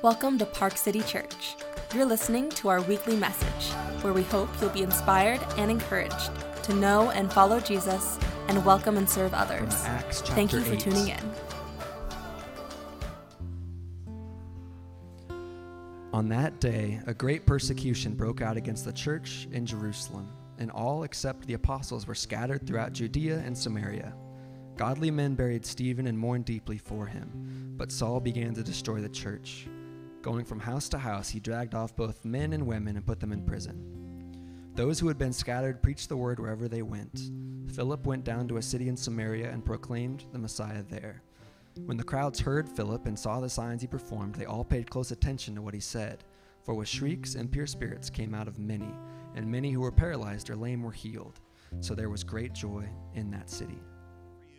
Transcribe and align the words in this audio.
Welcome 0.00 0.38
to 0.38 0.46
Park 0.46 0.76
City 0.76 1.00
Church. 1.00 1.56
You're 1.92 2.06
listening 2.06 2.50
to 2.50 2.68
our 2.68 2.80
weekly 2.82 3.16
message, 3.16 3.72
where 4.00 4.12
we 4.12 4.22
hope 4.22 4.48
you'll 4.60 4.70
be 4.70 4.84
inspired 4.84 5.44
and 5.56 5.72
encouraged 5.72 6.30
to 6.62 6.72
know 6.72 7.10
and 7.10 7.32
follow 7.32 7.58
Jesus 7.58 8.16
and 8.46 8.64
welcome 8.64 8.96
and 8.96 9.10
serve 9.10 9.34
others. 9.34 9.74
Thank 10.28 10.52
you 10.52 10.60
for 10.60 10.74
8. 10.74 10.78
tuning 10.78 11.08
in. 11.08 11.32
On 16.12 16.28
that 16.28 16.60
day, 16.60 17.00
a 17.08 17.12
great 17.12 17.44
persecution 17.44 18.14
broke 18.14 18.40
out 18.40 18.56
against 18.56 18.84
the 18.84 18.92
church 18.92 19.48
in 19.50 19.66
Jerusalem, 19.66 20.28
and 20.58 20.70
all 20.70 21.02
except 21.02 21.44
the 21.48 21.54
apostles 21.54 22.06
were 22.06 22.14
scattered 22.14 22.64
throughout 22.64 22.92
Judea 22.92 23.42
and 23.44 23.58
Samaria. 23.58 24.14
Godly 24.76 25.10
men 25.10 25.34
buried 25.34 25.66
Stephen 25.66 26.06
and 26.06 26.16
mourned 26.16 26.44
deeply 26.44 26.78
for 26.78 27.04
him, 27.04 27.74
but 27.76 27.90
Saul 27.90 28.20
began 28.20 28.54
to 28.54 28.62
destroy 28.62 29.00
the 29.00 29.08
church. 29.08 29.66
Going 30.22 30.44
from 30.44 30.60
house 30.60 30.88
to 30.90 30.98
house, 30.98 31.28
he 31.28 31.38
dragged 31.38 31.74
off 31.74 31.94
both 31.94 32.24
men 32.24 32.52
and 32.52 32.66
women 32.66 32.96
and 32.96 33.06
put 33.06 33.20
them 33.20 33.32
in 33.32 33.44
prison. 33.44 33.98
Those 34.74 34.98
who 34.98 35.08
had 35.08 35.18
been 35.18 35.32
scattered 35.32 35.82
preached 35.82 36.08
the 36.08 36.16
word 36.16 36.40
wherever 36.40 36.68
they 36.68 36.82
went. 36.82 37.30
Philip 37.74 38.06
went 38.06 38.24
down 38.24 38.48
to 38.48 38.56
a 38.56 38.62
city 38.62 38.88
in 38.88 38.96
Samaria 38.96 39.50
and 39.50 39.64
proclaimed 39.64 40.24
the 40.32 40.38
Messiah 40.38 40.82
there. 40.82 41.22
When 41.86 41.96
the 41.96 42.04
crowds 42.04 42.40
heard 42.40 42.68
Philip 42.68 43.06
and 43.06 43.18
saw 43.18 43.40
the 43.40 43.48
signs 43.48 43.80
he 43.82 43.88
performed, 43.88 44.34
they 44.34 44.44
all 44.44 44.64
paid 44.64 44.90
close 44.90 45.12
attention 45.12 45.54
to 45.54 45.62
what 45.62 45.74
he 45.74 45.80
said. 45.80 46.24
For 46.64 46.74
with 46.74 46.88
shrieks, 46.88 47.34
impure 47.34 47.66
spirits 47.66 48.10
came 48.10 48.34
out 48.34 48.48
of 48.48 48.58
many, 48.58 48.92
and 49.36 49.46
many 49.46 49.70
who 49.70 49.80
were 49.80 49.92
paralyzed 49.92 50.50
or 50.50 50.56
lame 50.56 50.82
were 50.82 50.92
healed. 50.92 51.40
So 51.80 51.94
there 51.94 52.10
was 52.10 52.24
great 52.24 52.52
joy 52.52 52.88
in 53.14 53.30
that 53.30 53.50
city. 53.50 53.78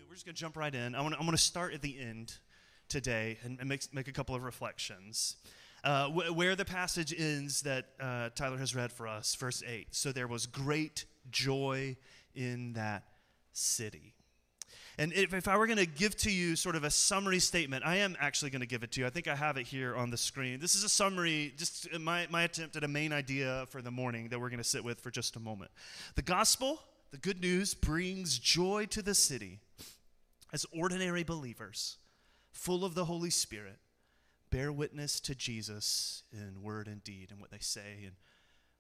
We're 0.07 0.15
just 0.15 0.26
going 0.26 0.35
to 0.35 0.39
jump 0.39 0.57
right 0.57 0.73
in. 0.73 0.95
I 0.95 1.01
want 1.01 1.13
to, 1.13 1.20
I 1.20 1.23
want 1.23 1.37
to 1.37 1.43
start 1.43 1.73
at 1.73 1.81
the 1.81 1.99
end 1.99 2.39
today 2.89 3.38
and, 3.43 3.59
and 3.59 3.70
make, 3.70 3.93
make 3.93 4.07
a 4.07 4.11
couple 4.11 4.35
of 4.35 4.43
reflections. 4.43 5.38
Uh, 5.84 6.09
wh- 6.09 6.35
where 6.35 6.55
the 6.55 6.66
passage 6.66 7.13
ends 7.17 7.62
that 7.62 7.85
uh, 7.99 8.29
Tyler 8.35 8.57
has 8.57 8.76
read 8.76 8.91
for 8.91 9.07
us, 9.07 9.34
verse 9.35 9.63
8. 9.65 9.87
So 9.91 10.12
there 10.12 10.27
was 10.27 10.45
great 10.45 11.05
joy 11.32 11.95
in 12.35 12.73
that 12.73 13.04
city. 13.54 14.13
And 14.99 15.13
if, 15.13 15.34
if 15.34 15.48
I 15.48 15.55
were 15.55 15.65
going 15.65 15.77
to 15.77 15.85
give 15.85 16.17
to 16.17 16.32
you 16.32 16.57
sort 16.57 16.76
of 16.76 16.84
a 16.84 16.90
summary 16.90 17.40
statement, 17.40 17.85
I 17.85 17.95
am 17.98 18.17
actually 18.20 18.51
going 18.51 18.60
to 18.60 18.67
give 18.67 18.84
it 18.84 18.91
to 18.91 18.99
you. 18.99 19.07
I 19.07 19.10
think 19.10 19.29
I 19.29 19.35
have 19.35 19.55
it 19.55 19.65
here 19.65 19.95
on 19.95 20.10
the 20.10 20.17
screen. 20.17 20.60
This 20.60 20.76
is 20.76 20.84
a 20.84 20.90
summary, 20.90 21.54
just 21.55 21.87
my, 21.98 22.27
my 22.29 22.43
attempt 22.43 22.76
at 22.76 22.84
a 22.84 22.87
main 22.87 23.13
idea 23.13 23.65
for 23.70 23.82
the 23.82 23.91
morning 23.91 24.27
that 24.27 24.40
we're 24.40 24.49
going 24.49 24.57
to 24.57 24.63
sit 24.63 24.84
with 24.84 24.99
for 24.99 25.10
just 25.10 25.37
a 25.37 25.40
moment. 25.40 25.71
The 26.15 26.21
gospel, 26.21 26.82
the 27.12 27.17
good 27.17 27.40
news, 27.40 27.73
brings 27.73 28.37
joy 28.40 28.87
to 28.87 29.01
the 29.01 29.15
city 29.15 29.60
as 30.51 30.65
ordinary 30.77 31.23
believers, 31.23 31.95
full 32.51 32.85
of 32.85 32.95
the 32.95 33.05
Holy 33.05 33.29
Spirit, 33.29 33.79
bear 34.49 34.71
witness 34.71 35.19
to 35.21 35.35
Jesus 35.35 36.23
in 36.31 36.61
word 36.61 36.87
and 36.87 37.03
deed 37.03 37.29
and 37.31 37.39
what 37.39 37.51
they 37.51 37.59
say 37.59 38.03
and 38.03 38.13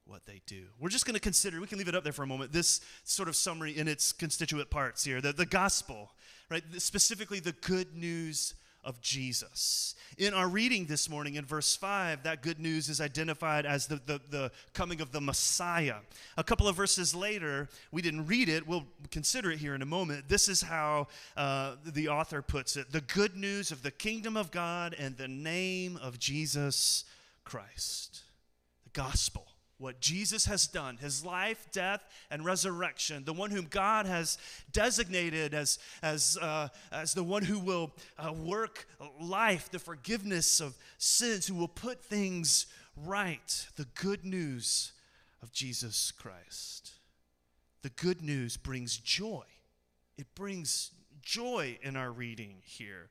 what 0.05 0.25
they 0.25 0.41
do. 0.47 0.65
We're 0.79 0.89
just 0.89 1.05
going 1.05 1.13
to 1.13 1.19
consider, 1.19 1.61
we 1.61 1.67
can 1.67 1.77
leave 1.77 1.87
it 1.87 1.95
up 1.95 2.03
there 2.03 2.13
for 2.13 2.23
a 2.23 2.27
moment, 2.27 2.51
this 2.51 2.81
sort 3.03 3.29
of 3.29 3.35
summary 3.35 3.77
in 3.77 3.87
its 3.87 4.11
constituent 4.11 4.69
parts 4.69 5.03
here 5.03 5.21
the, 5.21 5.31
the 5.31 5.45
gospel, 5.45 6.11
right? 6.49 6.63
Specifically, 6.77 7.39
the 7.39 7.51
good 7.51 7.95
news 7.95 8.55
of 8.83 9.01
Jesus. 9.01 9.95
In 10.17 10.33
our 10.33 10.47
reading 10.47 10.85
this 10.85 11.09
morning 11.09 11.35
in 11.35 11.45
verse 11.45 11.75
5, 11.75 12.23
that 12.23 12.41
good 12.41 12.59
news 12.59 12.89
is 12.89 13.01
identified 13.01 13.65
as 13.65 13.87
the, 13.87 14.01
the, 14.05 14.21
the 14.29 14.51
coming 14.73 15.01
of 15.01 15.11
the 15.11 15.21
Messiah. 15.21 15.97
A 16.37 16.43
couple 16.43 16.67
of 16.67 16.75
verses 16.75 17.13
later, 17.13 17.69
we 17.91 18.01
didn't 18.01 18.25
read 18.27 18.49
it, 18.49 18.67
we'll 18.67 18.85
consider 19.11 19.51
it 19.51 19.59
here 19.59 19.75
in 19.75 19.81
a 19.81 19.85
moment. 19.85 20.29
This 20.29 20.47
is 20.47 20.61
how 20.61 21.07
uh, 21.35 21.75
the 21.85 22.07
author 22.07 22.41
puts 22.41 22.77
it 22.77 22.91
the 22.91 23.01
good 23.01 23.35
news 23.35 23.71
of 23.71 23.83
the 23.83 23.91
kingdom 23.91 24.37
of 24.37 24.51
God 24.51 24.95
and 24.97 25.17
the 25.17 25.27
name 25.27 25.97
of 26.01 26.19
Jesus 26.19 27.05
Christ. 27.43 28.21
The 28.85 28.91
gospel 28.91 29.48
what 29.79 30.01
Jesus 30.01 30.45
has 30.45 30.67
done, 30.67 30.97
his 30.97 31.25
life, 31.25 31.67
death, 31.71 32.05
and 32.29 32.45
resurrection, 32.45 33.23
the 33.23 33.33
one 33.33 33.49
whom 33.49 33.65
God 33.65 34.05
has 34.05 34.37
designated 34.71 35.53
as, 35.53 35.79
as, 36.03 36.37
uh, 36.41 36.67
as 36.91 37.13
the 37.13 37.23
one 37.23 37.43
who 37.43 37.59
will 37.59 37.91
uh, 38.17 38.33
work 38.33 38.87
life, 39.19 39.71
the 39.71 39.79
forgiveness 39.79 40.59
of 40.59 40.77
sins, 40.97 41.47
who 41.47 41.55
will 41.55 41.69
put 41.69 42.03
things 42.03 42.67
right, 42.97 43.67
the 43.77 43.87
good 43.95 44.25
news 44.25 44.91
of 45.41 45.53
Jesus 45.53 46.11
Christ. 46.11 46.91
The 47.81 47.89
good 47.89 48.21
news 48.21 48.57
brings 48.57 48.97
joy. 48.97 49.45
It 50.17 50.27
brings 50.35 50.91
joy 51.21 51.79
in 51.81 51.95
our 51.95 52.11
reading 52.11 52.57
here 52.65 53.09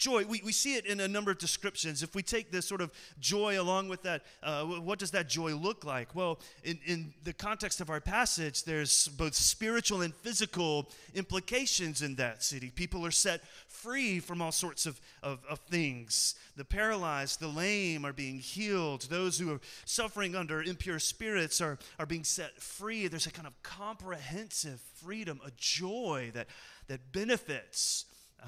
joy. 0.00 0.24
We, 0.24 0.42
we 0.44 0.50
see 0.50 0.74
it 0.74 0.86
in 0.86 0.98
a 0.98 1.06
number 1.06 1.30
of 1.30 1.38
descriptions. 1.38 2.02
If 2.02 2.14
we 2.14 2.22
take 2.22 2.50
this 2.50 2.66
sort 2.66 2.80
of 2.80 2.90
joy 3.20 3.60
along 3.60 3.88
with 3.88 4.02
that 4.02 4.22
uh, 4.42 4.64
what 4.64 4.98
does 4.98 5.12
that 5.12 5.28
joy 5.28 5.54
look 5.54 5.84
like? 5.84 6.14
Well 6.14 6.40
in, 6.64 6.80
in 6.86 7.14
the 7.22 7.32
context 7.32 7.80
of 7.80 7.90
our 7.90 8.00
passage 8.00 8.64
there's 8.64 9.06
both 9.08 9.34
spiritual 9.34 10.00
and 10.00 10.14
physical 10.14 10.90
implications 11.14 12.02
in 12.02 12.16
that 12.16 12.42
city. 12.42 12.72
People 12.74 13.06
are 13.06 13.12
set 13.12 13.42
free 13.68 14.18
from 14.18 14.42
all 14.42 14.52
sorts 14.52 14.86
of, 14.86 15.00
of, 15.22 15.38
of 15.48 15.60
things. 15.60 16.34
The 16.56 16.64
paralyzed 16.64 17.38
the 17.38 17.48
lame 17.48 18.04
are 18.04 18.12
being 18.12 18.38
healed. 18.38 19.02
Those 19.02 19.38
who 19.38 19.52
are 19.52 19.60
suffering 19.84 20.34
under 20.34 20.62
impure 20.62 20.98
spirits 20.98 21.60
are, 21.60 21.78
are 21.98 22.06
being 22.06 22.24
set 22.24 22.60
free. 22.60 23.06
There's 23.06 23.26
a 23.26 23.30
kind 23.30 23.46
of 23.46 23.62
comprehensive 23.62 24.80
freedom 25.02 25.40
a 25.46 25.50
joy 25.56 26.30
that 26.34 26.48
that 26.88 27.12
benefits 27.12 28.06
uh, 28.42 28.46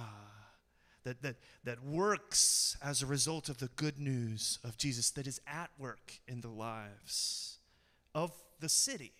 that, 1.04 1.22
that, 1.22 1.36
that 1.64 1.84
works 1.84 2.76
as 2.82 3.02
a 3.02 3.06
result 3.06 3.48
of 3.48 3.58
the 3.58 3.68
good 3.76 3.98
news 3.98 4.58
of 4.64 4.76
Jesus, 4.76 5.10
that 5.10 5.26
is 5.26 5.40
at 5.46 5.70
work 5.78 6.20
in 6.28 6.40
the 6.40 6.48
lives 6.48 7.58
of 8.14 8.32
the 8.60 8.68
city, 8.68 9.12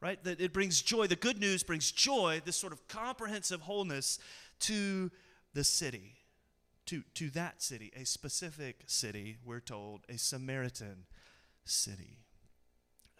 right? 0.00 0.22
That 0.24 0.40
it 0.40 0.52
brings 0.52 0.82
joy. 0.82 1.06
The 1.06 1.16
good 1.16 1.40
news 1.40 1.62
brings 1.62 1.90
joy, 1.90 2.42
this 2.44 2.56
sort 2.56 2.72
of 2.72 2.86
comprehensive 2.88 3.62
wholeness 3.62 4.18
to 4.60 5.10
the 5.54 5.64
city, 5.64 6.16
to, 6.86 7.02
to 7.14 7.30
that 7.30 7.62
city, 7.62 7.92
a 7.96 8.04
specific 8.04 8.82
city, 8.86 9.38
we're 9.44 9.60
told, 9.60 10.00
a 10.08 10.18
Samaritan 10.18 11.04
city. 11.64 12.18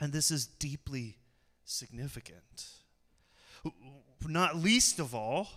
And 0.01 0.13
this 0.13 0.31
is 0.31 0.47
deeply 0.47 1.19
significant. 1.65 2.67
Not 4.27 4.57
least 4.57 4.99
of 4.99 5.15
all, 5.15 5.49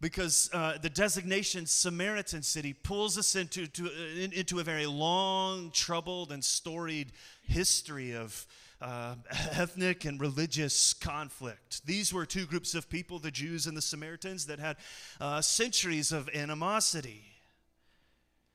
because 0.00 0.48
uh, 0.52 0.78
the 0.80 0.88
designation 0.88 1.66
Samaritan 1.66 2.42
city 2.42 2.72
pulls 2.72 3.18
us 3.18 3.36
into, 3.36 3.66
to, 3.66 3.86
uh, 3.86 4.18
in, 4.18 4.32
into 4.32 4.58
a 4.58 4.64
very 4.64 4.86
long, 4.86 5.70
troubled, 5.72 6.32
and 6.32 6.42
storied 6.42 7.12
history 7.42 8.14
of 8.14 8.46
uh, 8.80 9.14
ethnic 9.52 10.06
and 10.06 10.20
religious 10.20 10.94
conflict. 10.94 11.84
These 11.84 12.14
were 12.14 12.24
two 12.24 12.46
groups 12.46 12.74
of 12.74 12.88
people, 12.88 13.18
the 13.18 13.30
Jews 13.30 13.66
and 13.66 13.76
the 13.76 13.82
Samaritans, 13.82 14.46
that 14.46 14.58
had 14.58 14.76
uh, 15.20 15.42
centuries 15.42 16.12
of 16.12 16.30
animosity. 16.34 17.24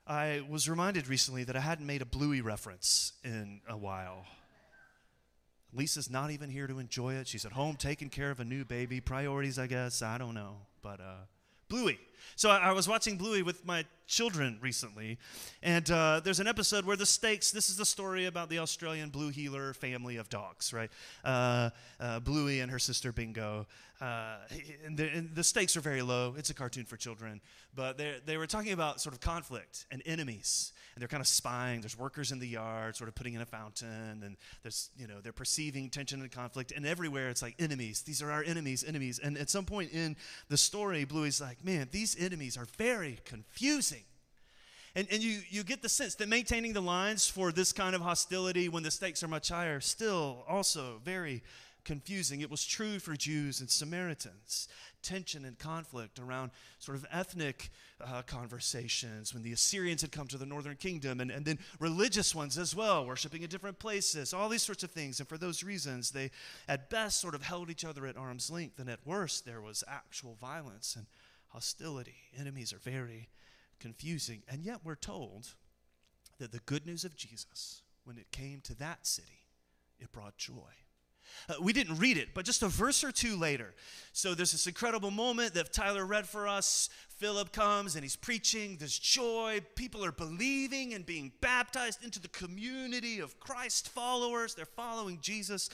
I 0.07 0.41
was 0.49 0.69
reminded 0.69 1.07
recently 1.07 1.43
that 1.43 1.55
I 1.55 1.61
hadn't 1.61 1.85
made 1.85 2.01
a 2.01 2.05
Bluey 2.05 2.41
reference 2.41 3.13
in 3.23 3.61
a 3.67 3.77
while. 3.77 4.25
Lisa's 5.73 6.09
not 6.09 6.31
even 6.31 6.49
here 6.49 6.67
to 6.67 6.79
enjoy 6.79 7.15
it. 7.15 7.27
She's 7.27 7.45
at 7.45 7.51
home 7.51 7.75
taking 7.75 8.09
care 8.09 8.31
of 8.31 8.39
a 8.39 8.45
new 8.45 8.63
baby. 8.63 9.01
Priorities, 9.01 9.59
I 9.59 9.67
guess. 9.67 10.01
I 10.01 10.17
don't 10.17 10.33
know. 10.33 10.57
But 10.81 11.01
uh, 11.01 11.25
Bluey. 11.67 11.99
So 12.35 12.49
I, 12.49 12.57
I 12.57 12.71
was 12.73 12.87
watching 12.87 13.17
Bluey 13.17 13.43
with 13.43 13.65
my 13.65 13.85
children 14.07 14.57
recently, 14.61 15.17
and 15.63 15.89
uh, 15.89 16.19
there's 16.23 16.39
an 16.39 16.47
episode 16.47 16.85
where 16.85 16.97
the 16.97 17.05
stakes. 17.05 17.51
This 17.51 17.69
is 17.69 17.77
the 17.77 17.85
story 17.85 18.25
about 18.25 18.49
the 18.49 18.59
Australian 18.59 19.09
blue 19.09 19.29
heeler 19.29 19.73
family 19.73 20.17
of 20.17 20.29
dogs, 20.29 20.73
right? 20.73 20.91
Uh, 21.23 21.69
uh, 21.99 22.19
Bluey 22.19 22.59
and 22.59 22.71
her 22.71 22.79
sister 22.79 23.11
Bingo. 23.13 23.67
Uh, 24.01 24.37
and, 24.85 24.97
the, 24.97 25.07
and 25.07 25.35
the 25.35 25.43
stakes 25.43 25.77
are 25.77 25.81
very 25.81 26.01
low. 26.01 26.33
It's 26.37 26.49
a 26.49 26.53
cartoon 26.53 26.83
for 26.83 26.97
children, 26.97 27.39
but 27.73 27.97
they 28.25 28.35
were 28.35 28.47
talking 28.47 28.73
about 28.73 28.99
sort 28.99 29.15
of 29.15 29.21
conflict 29.21 29.85
and 29.89 30.01
enemies, 30.05 30.73
and 30.93 31.01
they're 31.01 31.07
kind 31.07 31.21
of 31.21 31.27
spying. 31.27 31.79
There's 31.79 31.97
workers 31.97 32.33
in 32.33 32.39
the 32.39 32.47
yard, 32.47 32.97
sort 32.97 33.07
of 33.07 33.15
putting 33.15 33.35
in 33.35 33.41
a 33.41 33.45
fountain, 33.45 34.21
and 34.23 34.35
there's 34.63 34.89
you 34.97 35.07
know 35.07 35.21
they're 35.21 35.31
perceiving 35.31 35.89
tension 35.89 36.19
and 36.19 36.29
conflict, 36.29 36.73
and 36.75 36.85
everywhere 36.85 37.29
it's 37.29 37.41
like 37.41 37.55
enemies. 37.57 38.01
These 38.01 38.21
are 38.21 38.31
our 38.31 38.43
enemies, 38.43 38.83
enemies. 38.85 39.19
And 39.19 39.37
at 39.37 39.49
some 39.49 39.63
point 39.65 39.91
in 39.93 40.17
the 40.49 40.57
story, 40.57 41.05
Bluey's 41.05 41.39
like, 41.39 41.63
man, 41.63 41.87
these 41.91 42.17
enemies 42.19 42.57
are 42.57 42.67
very 42.77 43.19
confusing. 43.23 44.03
And, 44.95 45.07
and 45.11 45.21
you, 45.21 45.39
you 45.49 45.63
get 45.63 45.81
the 45.81 45.89
sense 45.89 46.15
that 46.15 46.29
maintaining 46.29 46.71
the 46.71 46.81
lines 46.81 47.27
for 47.27 47.51
this 47.51 47.73
kind 47.73 47.95
of 47.95 48.01
hostility 48.01 48.69
when 48.69 48.81
the 48.81 48.91
stakes 48.91 49.23
are 49.23 49.27
much 49.27 49.49
higher 49.49 49.81
still 49.81 50.45
also 50.47 51.01
very 51.03 51.43
confusing. 51.85 52.41
It 52.41 52.51
was 52.51 52.65
true 52.65 52.99
for 52.99 53.15
Jews 53.15 53.61
and 53.61 53.69
Samaritans. 53.69 54.67
Tension 55.01 55.45
and 55.45 55.57
conflict 55.57 56.19
around 56.19 56.51
sort 56.79 56.97
of 56.97 57.05
ethnic 57.11 57.69
uh, 58.03 58.23
conversations 58.23 59.33
when 59.33 59.43
the 59.43 59.53
Assyrians 59.53 60.01
had 60.01 60.11
come 60.11 60.27
to 60.27 60.37
the 60.37 60.45
northern 60.45 60.75
kingdom, 60.75 61.21
and, 61.21 61.31
and 61.31 61.45
then 61.45 61.59
religious 61.79 62.33
ones 62.33 62.57
as 62.57 62.75
well, 62.75 63.05
worshiping 63.05 63.43
in 63.43 63.49
different 63.49 63.79
places, 63.79 64.33
all 64.33 64.49
these 64.49 64.63
sorts 64.63 64.83
of 64.83 64.91
things. 64.91 65.19
And 65.19 65.29
for 65.29 65.37
those 65.37 65.63
reasons, 65.63 66.09
they 66.09 66.31
at 66.67 66.89
best 66.89 67.21
sort 67.21 67.35
of 67.35 67.43
held 67.43 67.69
each 67.69 67.85
other 67.85 68.05
at 68.07 68.17
arm's 68.17 68.49
length, 68.49 68.79
and 68.79 68.89
at 68.89 69.05
worst, 69.05 69.45
there 69.45 69.61
was 69.61 69.83
actual 69.87 70.35
violence 70.41 70.95
and 70.95 71.05
hostility. 71.49 72.17
Enemies 72.37 72.73
are 72.73 72.79
very 72.79 73.29
confusing. 73.79 74.41
And 74.49 74.63
yet, 74.63 74.79
we're 74.83 74.95
told 74.95 75.53
that 76.39 76.51
the 76.51 76.59
good 76.65 76.85
news 76.85 77.05
of 77.05 77.15
Jesus, 77.15 77.83
when 78.03 78.17
it 78.17 78.31
came 78.31 78.59
to 78.61 78.75
that 78.75 79.05
city, 79.05 79.45
it 79.99 80.11
brought 80.11 80.37
joy. 80.37 80.73
Uh, 81.49 81.53
we 81.61 81.73
didn't 81.73 81.97
read 81.97 82.17
it, 82.17 82.29
but 82.33 82.45
just 82.45 82.63
a 82.63 82.67
verse 82.67 83.03
or 83.03 83.11
two 83.11 83.37
later. 83.37 83.73
So 84.13 84.33
there's 84.33 84.51
this 84.51 84.67
incredible 84.67 85.11
moment 85.11 85.53
that 85.53 85.73
Tyler 85.73 86.05
read 86.05 86.27
for 86.27 86.47
us. 86.47 86.89
Philip 87.17 87.53
comes 87.53 87.95
and 87.95 88.03
he's 88.03 88.15
preaching. 88.15 88.75
There's 88.77 88.97
joy. 88.97 89.61
People 89.75 90.03
are 90.03 90.11
believing 90.11 90.93
and 90.93 91.05
being 91.05 91.31
baptized 91.39 92.03
into 92.03 92.19
the 92.19 92.27
community 92.27 93.19
of 93.19 93.39
Christ 93.39 93.89
followers. 93.89 94.53
They're 94.53 94.65
following 94.65 95.19
Jesus. 95.21 95.69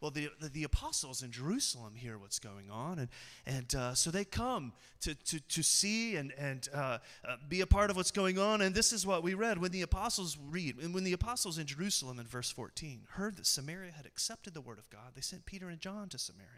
Well, 0.00 0.10
the, 0.10 0.30
the, 0.40 0.48
the 0.48 0.64
apostles 0.64 1.22
in 1.22 1.30
Jerusalem 1.30 1.94
hear 1.94 2.18
what's 2.18 2.38
going 2.38 2.70
on, 2.70 2.98
and, 2.98 3.08
and 3.46 3.74
uh, 3.74 3.94
so 3.94 4.10
they 4.10 4.24
come 4.24 4.72
to, 5.00 5.14
to, 5.14 5.40
to 5.40 5.62
see 5.62 6.16
and, 6.16 6.32
and 6.38 6.68
uh, 6.74 6.98
uh, 7.26 7.36
be 7.48 7.60
a 7.60 7.66
part 7.66 7.90
of 7.90 7.96
what's 7.96 8.10
going 8.10 8.38
on. 8.38 8.60
And 8.60 8.74
this 8.74 8.92
is 8.92 9.06
what 9.06 9.22
we 9.22 9.34
read 9.34 9.58
when 9.58 9.72
the 9.72 9.82
apostles 9.82 10.36
read, 10.50 10.78
and 10.78 10.94
when 10.94 11.04
the 11.04 11.12
apostles 11.12 11.58
in 11.58 11.66
Jerusalem 11.66 12.18
in 12.18 12.26
verse 12.26 12.50
14 12.50 13.02
heard 13.10 13.36
that 13.36 13.46
Samaria 13.46 13.92
had 13.92 14.06
accepted 14.06 14.54
the 14.54 14.60
word 14.60 14.78
of 14.78 14.88
God, 14.90 15.12
they 15.14 15.20
sent 15.20 15.46
Peter 15.46 15.68
and 15.68 15.80
John 15.80 16.08
to 16.10 16.18
Samaria. 16.18 16.48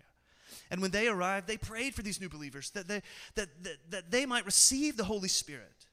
And 0.70 0.80
when 0.80 0.90
they 0.90 1.08
arrived, 1.08 1.46
they 1.46 1.56
prayed 1.56 1.94
for 1.94 2.02
these 2.02 2.20
new 2.20 2.28
believers 2.28 2.70
that 2.70 2.88
they, 2.88 3.02
that, 3.34 3.48
that, 3.62 3.76
that 3.90 4.10
they 4.10 4.26
might 4.26 4.46
receive 4.46 4.96
the 4.96 5.04
Holy 5.04 5.28
Spirit 5.28 5.85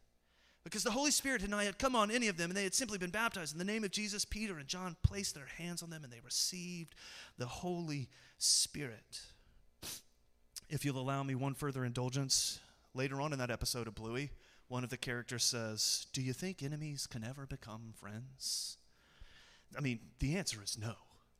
because 0.64 0.84
the 0.84 0.92
Holy 0.92 1.12
Spirit 1.12 1.42
had 1.42 1.50
not 1.50 1.66
yet 1.66 1.78
come 1.78 1.96
on 1.96 2.10
any 2.10 2.28
of 2.28 2.38
them, 2.38 2.50
and 2.50 2.58
they 2.58 2.64
had 2.64 2.74
simply 2.74 2.98
been 2.98 3.10
baptized. 3.10 3.54
In 3.54 3.60
the 3.60 3.66
name 3.66 3.84
of 3.84 3.92
Jesus, 3.92 4.24
Peter 4.26 4.58
and 4.58 4.68
John 4.68 4.96
placed 5.04 5.36
their 5.36 5.48
hands 5.58 5.84
on 5.84 5.90
them, 5.90 6.04
and 6.04 6.12
they 6.12 6.22
received 6.24 6.96
the 7.38 7.46
Holy 7.46 8.10
Spirit. 8.38 9.22
If 10.70 10.86
you'll 10.86 11.00
allow 11.00 11.24
me 11.24 11.36
one 11.36 11.54
further 11.54 11.84
indulgence, 11.84 12.60
later 12.94 13.22
on 13.22 13.34
in 13.34 13.40
that 13.40 13.52
episode 13.52 13.88
of 13.88 13.96
Bluey, 13.96 14.32
one 14.70 14.84
of 14.84 14.90
the 14.90 14.98
characters 14.98 15.44
says, 15.44 16.08
Do 16.14 16.22
you 16.22 16.34
think 16.34 16.64
enemies 16.64 17.08
can 17.08 17.24
ever 17.24 17.46
become 17.46 17.94
friends? 17.96 18.78
I 19.78 19.82
mean, 19.82 20.00
the 20.20 20.38
answer 20.38 20.64
is 20.64 20.78
no, 20.80 20.94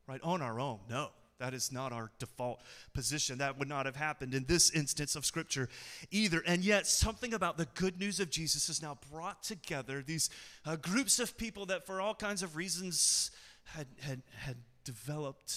right? 0.06 0.20
On 0.22 0.42
our 0.42 0.60
own, 0.60 0.80
no. 0.88 1.10
That 1.38 1.52
is 1.52 1.72
not 1.72 1.92
our 1.92 2.10
default 2.18 2.60
position. 2.92 3.38
That 3.38 3.58
would 3.58 3.68
not 3.68 3.86
have 3.86 3.96
happened 3.96 4.34
in 4.34 4.44
this 4.44 4.70
instance 4.70 5.16
of 5.16 5.26
Scripture 5.26 5.68
either. 6.10 6.42
And 6.46 6.64
yet, 6.64 6.86
something 6.86 7.34
about 7.34 7.56
the 7.56 7.66
good 7.74 7.98
news 7.98 8.20
of 8.20 8.30
Jesus 8.30 8.68
has 8.68 8.80
now 8.80 8.98
brought 9.10 9.42
together 9.42 10.02
these 10.02 10.30
uh, 10.64 10.76
groups 10.76 11.18
of 11.18 11.36
people 11.36 11.66
that, 11.66 11.86
for 11.86 12.00
all 12.00 12.14
kinds 12.14 12.42
of 12.42 12.56
reasons, 12.56 13.32
had, 13.64 13.88
had, 14.00 14.22
had 14.36 14.56
developed 14.84 15.54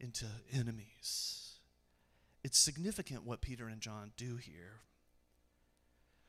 into 0.00 0.26
enemies. 0.52 1.58
It's 2.42 2.58
significant 2.58 3.24
what 3.24 3.40
Peter 3.40 3.68
and 3.68 3.80
John 3.80 4.12
do 4.16 4.36
here. 4.36 4.80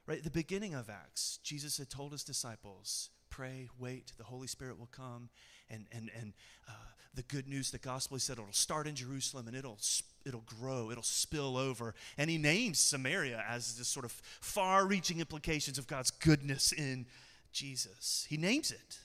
Right 0.06 0.18
at 0.18 0.24
the 0.24 0.31
beginning 0.31 0.74
of 0.74 0.89
Acts, 0.89 1.39
Jesus 1.44 1.77
had 1.77 1.89
told 1.89 2.12
his 2.12 2.24
disciples, 2.24 3.10
pray, 3.30 3.69
wait, 3.77 4.12
the 4.18 4.24
Holy 4.24 4.48
Spirit 4.48 4.80
will 4.80 4.89
come 4.92 5.30
and, 5.69 5.86
and, 5.92 6.12
and 6.19 6.33
uh, 6.68 6.74
the 7.16 7.24
good 7.24 7.48
news, 7.48 7.71
the 7.71 7.77
gospel. 7.77 8.16
He 8.16 8.21
said 8.21 8.38
it'll 8.38 8.51
start 8.51 8.88
in 8.88 8.95
Jerusalem 8.95 9.48
and 9.48 9.56
it'll, 9.56 9.80
it'll 10.25 10.45
grow, 10.60 10.92
it'll 10.92 11.04
spill 11.04 11.57
over. 11.57 11.95
And 12.18 12.30
he 12.30 12.38
names 12.38 12.80
Samaria 12.80 13.44
as 13.48 13.77
this 13.77 13.88
sort 13.88 14.06
of 14.06 14.12
far 14.12 14.86
reaching 14.86 15.19
implications 15.19 15.77
of 15.77 15.88
God's 15.88 16.12
goodness 16.12 16.71
in 16.71 17.06
Jesus. 17.51 18.25
He 18.30 18.38
names 18.38 18.71
it. 18.71 19.00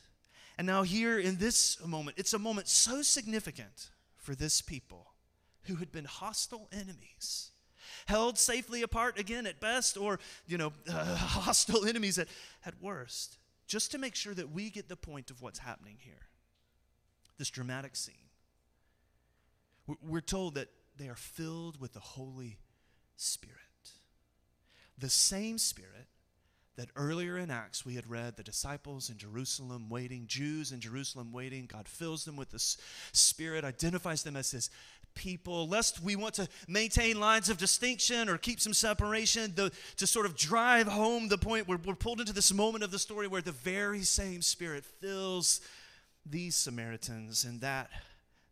And 0.56 0.66
now, 0.66 0.84
here 0.84 1.19
in 1.19 1.37
this 1.38 1.84
moment, 1.84 2.16
it's 2.16 2.32
a 2.32 2.38
moment 2.38 2.69
so 2.69 3.02
significant 3.02 3.90
for 4.16 4.37
this 4.37 4.61
people 4.61 5.08
who 5.64 5.76
had 5.76 5.90
been 5.90 6.05
hostile 6.05 6.69
enemies 6.72 7.50
held 8.06 8.38
safely 8.38 8.82
apart 8.82 9.19
again 9.19 9.46
at 9.46 9.61
best 9.61 9.96
or 9.96 10.19
you 10.46 10.58
know 10.58 10.72
uh, 10.88 11.16
hostile 11.16 11.87
enemies 11.87 12.19
at, 12.19 12.28
at 12.66 12.75
worst 12.81 13.38
just 13.66 13.90
to 13.90 13.99
make 13.99 14.14
sure 14.14 14.34
that 14.34 14.50
we 14.50 14.70
get 14.70 14.88
the 14.88 14.96
point 14.96 15.31
of 15.31 15.40
what's 15.43 15.58
happening 15.58 15.96
here 15.99 16.28
this 17.38 17.50
dramatic 17.50 17.96
scene. 17.96 18.14
We're 20.02 20.20
told 20.20 20.54
that 20.54 20.69
they 20.96 21.08
are 21.08 21.16
filled 21.16 21.81
with 21.81 21.92
the 21.92 22.00
Holy 22.00 22.58
Spirit. 23.16 23.58
The 24.98 25.10
same 25.10 25.58
Spirit 25.58 26.06
that 26.76 26.88
earlier 26.96 27.38
in 27.38 27.50
Acts 27.50 27.86
we 27.86 27.94
had 27.94 28.08
read 28.08 28.36
the 28.36 28.42
disciples 28.42 29.10
in 29.10 29.16
Jerusalem 29.16 29.88
waiting, 29.88 30.26
Jews 30.26 30.72
in 30.72 30.81
Jerusalem 30.81 31.32
waiting. 31.32 31.66
God 31.66 31.88
fills 31.88 32.25
them 32.25 32.36
with 32.36 32.50
the 32.50 32.58
Spirit, 33.12 33.64
identifies 33.64 34.22
them 34.22 34.37
as 34.37 34.50
His 34.50 34.70
people, 35.14 35.69
lest 35.69 36.02
we 36.02 36.16
want 36.16 36.34
to 36.34 36.48
maintain 36.66 37.20
lines 37.20 37.48
of 37.48 37.58
distinction 37.58 38.28
or 38.28 38.37
keep 38.37 38.60
some 38.60 38.75
separation, 38.75 39.52
the, 39.54 39.70
to 39.96 40.06
sort 40.06 40.26
of 40.26 40.37
drive 40.37 40.88
home 40.88 41.28
the 41.28 41.38
point 41.38 41.69
we're 41.69 41.78
pulled 41.78 42.20
into 42.20 42.32
this 42.32 42.52
moment 42.52 42.82
of 42.82 42.90
the 42.90 42.98
story 42.98 43.28
where 43.28 43.42
the 43.42 43.52
very 43.52 44.02
same 44.02 44.42
Spirit 44.42 44.84
fills 44.84 45.60
these 46.26 46.55
Samaritans 46.55 47.44
in 47.44 47.61
that 47.61 47.91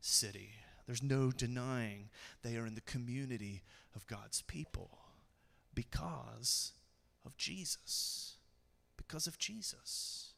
city. 0.01 0.51
There's 0.87 1.03
no 1.03 1.31
denying 1.31 2.11
they 2.43 2.57
are 2.57 2.67
in 2.67 2.75
the 2.75 2.81
community 2.83 3.63
of 3.95 4.07
God's 4.07 4.43
people 4.43 4.99
because 5.75 6.73
of 7.25 7.37
Jesus. 7.37 8.37
Because 8.97 9.27
of 9.27 9.39
Jesus. 9.39 10.33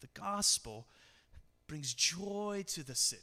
The 0.00 0.08
gospel 0.14 0.86
brings 1.66 1.92
joy 1.92 2.64
to 2.68 2.82
the 2.82 2.94
city. 2.94 3.22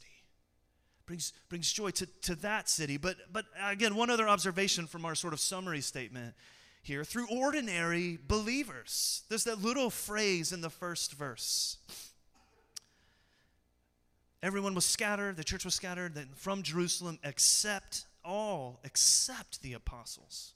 Brings, 1.06 1.32
brings 1.48 1.72
joy 1.72 1.90
to, 1.92 2.06
to 2.22 2.34
that 2.36 2.68
city. 2.68 2.98
But, 2.98 3.16
but 3.32 3.46
again, 3.62 3.94
one 3.94 4.10
other 4.10 4.28
observation 4.28 4.86
from 4.86 5.04
our 5.04 5.14
sort 5.14 5.32
of 5.32 5.40
summary 5.40 5.80
statement 5.80 6.34
here 6.82 7.02
through 7.02 7.26
ordinary 7.30 8.18
believers. 8.28 9.22
There's 9.28 9.44
that 9.44 9.62
little 9.62 9.90
phrase 9.90 10.52
in 10.52 10.60
the 10.60 10.70
first 10.70 11.14
verse 11.14 11.78
Everyone 14.42 14.74
was 14.74 14.84
scattered, 14.84 15.36
the 15.36 15.44
church 15.44 15.64
was 15.64 15.74
scattered 15.74 16.16
from 16.36 16.62
Jerusalem, 16.62 17.18
except 17.24 18.06
all, 18.24 18.80
except 18.84 19.62
the 19.62 19.72
apostles 19.72 20.54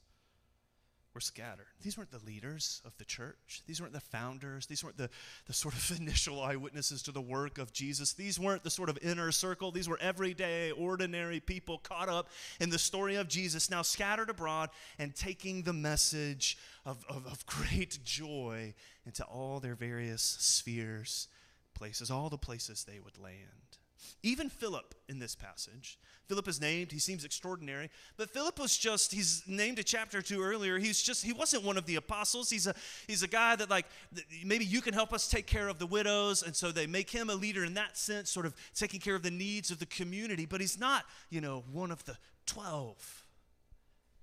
were 1.15 1.21
scattered. 1.21 1.67
These 1.83 1.99
weren't 1.99 2.11
the 2.11 2.25
leaders 2.25 2.81
of 2.85 2.97
the 2.97 3.05
church. 3.05 3.63
These 3.67 3.81
weren't 3.81 3.93
the 3.93 4.01
founders. 4.01 4.67
These 4.67 4.83
weren't 4.83 4.97
the, 4.97 5.11
the 5.47 5.53
sort 5.53 5.75
of 5.75 5.99
initial 6.01 6.41
eyewitnesses 6.41 7.03
to 7.03 7.13
the 7.13 7.21
work 7.21 7.59
of 7.59 7.73
Jesus. 7.73 8.13
These 8.13 8.39
weren't 8.39 8.63
the 8.63 8.71
sort 8.71 8.89
of 8.89 8.99
inner 9.03 9.31
circle. 9.33 9.71
These 9.71 9.89
were 9.89 9.99
everyday, 10.01 10.71
ordinary 10.71 11.41
people 11.41 11.79
caught 11.79 12.09
up 12.09 12.29
in 12.61 12.71
the 12.71 12.79
story 12.79 13.17
of 13.17 13.29
Jesus, 13.29 13.71
now 13.71 13.83
scattered 13.83 14.31
abroad 14.31 14.71
and 14.99 15.15
taking 15.15 15.63
the 15.63 15.73
message 15.73 16.57
of, 16.87 17.05
of, 17.09 17.27
of 17.27 17.45
great 17.47 17.99
joy 18.05 18.75
into 19.05 19.25
all 19.25 19.61
their 19.61 19.75
various 19.75 20.23
spheres, 20.23 21.29
places, 21.75 22.11
all 22.11 22.29
the 22.29 22.39
places 22.39 22.85
they 22.85 23.01
would 23.01 23.19
land. 23.19 23.79
Even 24.23 24.49
Philip 24.49 24.95
in 25.09 25.19
this 25.19 25.35
passage, 25.35 25.99
Philip 26.27 26.49
is 26.49 26.61
named, 26.61 26.93
he 26.93 26.99
seems 26.99 27.25
extraordinary, 27.25 27.91
but 28.17 28.31
Philip 28.31 28.59
was 28.59 28.77
just, 28.77 29.13
he's 29.13 29.43
named 29.47 29.79
a 29.79 29.83
chapter 29.83 30.19
or 30.19 30.23
two 30.23 30.43
earlier. 30.43 30.79
He's 30.79 31.03
just, 31.03 31.25
he 31.25 31.33
wasn't 31.33 31.65
one 31.65 31.77
of 31.77 31.87
the 31.87 31.97
apostles. 31.97 32.49
He's 32.49 32.67
a, 32.67 32.75
he's 33.07 33.23
a 33.23 33.29
guy 33.29 33.57
that, 33.57 33.69
like, 33.69 33.87
maybe 34.45 34.65
you 34.65 34.81
can 34.81 34.95
help 34.95 35.13
us 35.13 35.29
take 35.29 35.47
care 35.47 35.69
of 35.69 35.79
the 35.79 35.87
widows. 35.87 36.43
And 36.43 36.55
so 36.55 36.73
they 36.73 36.87
make 36.87 37.11
him 37.11 37.31
a 37.31 37.35
leader 37.35 37.65
in 37.65 37.75
that 37.75 37.97
sense, 37.97 38.31
sort 38.31 38.47
of 38.47 38.55
taking 38.75 39.01
care 39.01 39.15
of 39.15 39.23
the 39.23 39.31
needs 39.31 39.71
of 39.71 39.79
the 39.79 39.87
community. 39.87 40.47
But 40.47 40.61
he's 40.61 40.79
not, 40.79 41.05
you 41.29 41.41
know, 41.41 41.65
one 41.71 41.91
of 41.91 42.05
the 42.05 42.17
12 42.47 43.27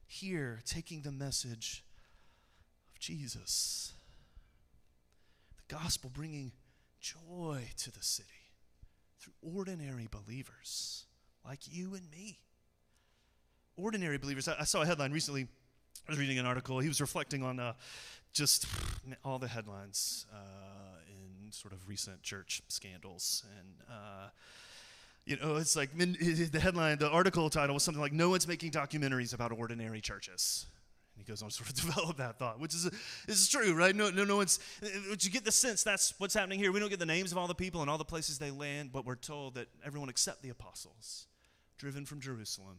here 0.08 0.60
taking 0.66 1.02
the 1.02 1.12
message 1.12 1.84
of 2.92 3.00
Jesus. 3.00 3.94
The 5.58 5.76
gospel 5.76 6.10
bringing 6.12 6.54
joy 7.00 7.70
to 7.78 7.92
the 7.92 8.04
city 8.04 8.30
through 9.20 9.34
ordinary 9.42 10.08
believers 10.10 11.06
like 11.46 11.62
you 11.66 11.96
and 11.96 12.10
me. 12.12 12.40
Ordinary 13.78 14.18
believers. 14.18 14.48
I, 14.48 14.56
I 14.60 14.64
saw 14.64 14.82
a 14.82 14.86
headline 14.86 15.12
recently. 15.12 15.48
I 16.08 16.12
was 16.12 16.20
reading 16.20 16.40
an 16.40 16.46
article. 16.46 16.80
He 16.80 16.88
was 16.88 17.02
reflecting 17.02 17.44
on 17.44 17.60
uh, 17.60 17.74
just 18.34 18.66
all 19.24 19.40
the 19.40 19.48
headlines 19.48 20.26
uh, 20.34 20.98
in 21.08 21.52
sort 21.52 21.74
of 21.74 21.88
recent 21.88 22.22
church 22.24 22.62
scandals. 22.68 23.44
And, 23.58 23.76
uh, 23.90 24.30
you 25.26 25.38
know, 25.38 25.56
it's 25.58 25.76
like 25.76 25.96
the 25.98 26.60
headline, 26.60 26.98
the 26.98 27.10
article 27.10 27.50
title 27.50 27.76
was 27.76 27.84
something 27.84 28.02
like, 28.02 28.14
No 28.14 28.30
one's 28.30 28.48
making 28.48 28.72
documentaries 28.72 29.34
about 29.34 29.52
ordinary 29.52 30.02
churches. 30.02 30.66
He 31.20 31.26
goes 31.26 31.44
on 31.44 31.50
to 31.50 31.56
sort 31.64 31.70
of 31.70 31.76
develop 31.76 32.18
that 32.18 32.40
thought, 32.40 32.60
which 32.60 32.74
is, 32.74 32.90
is 33.28 33.50
true, 33.50 33.74
right? 33.74 33.96
No, 33.96 34.10
no, 34.10 34.24
no 34.24 34.38
one's, 34.38 34.60
but 35.10 35.24
you 35.24 35.30
get 35.30 35.46
the 35.46 35.52
sense 35.52 35.84
that's 35.84 36.14
what's 36.18 36.34
happening 36.34 36.60
here. 36.60 36.72
We 36.72 36.80
don't 36.80 36.90
get 36.90 37.00
the 37.00 37.06
names 37.06 37.32
of 37.32 37.38
all 37.38 37.48
the 37.48 37.56
people 37.56 37.82
and 37.82 37.90
all 37.90 37.98
the 37.98 38.06
places 38.06 38.40
they 38.40 38.52
land, 38.52 38.92
but 38.92 39.06
we're 39.06 39.16
told 39.16 39.56
that 39.56 39.68
everyone 39.86 40.10
except 40.10 40.42
the 40.42 40.50
apostles, 40.50 41.28
driven 41.78 42.06
from 42.06 42.22
Jerusalem, 42.22 42.78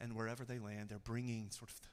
and 0.00 0.16
wherever 0.16 0.44
they 0.44 0.58
land, 0.58 0.88
they're 0.88 0.98
bringing 0.98 1.50
sort 1.50 1.70
of 1.70 1.80
the 1.80 1.88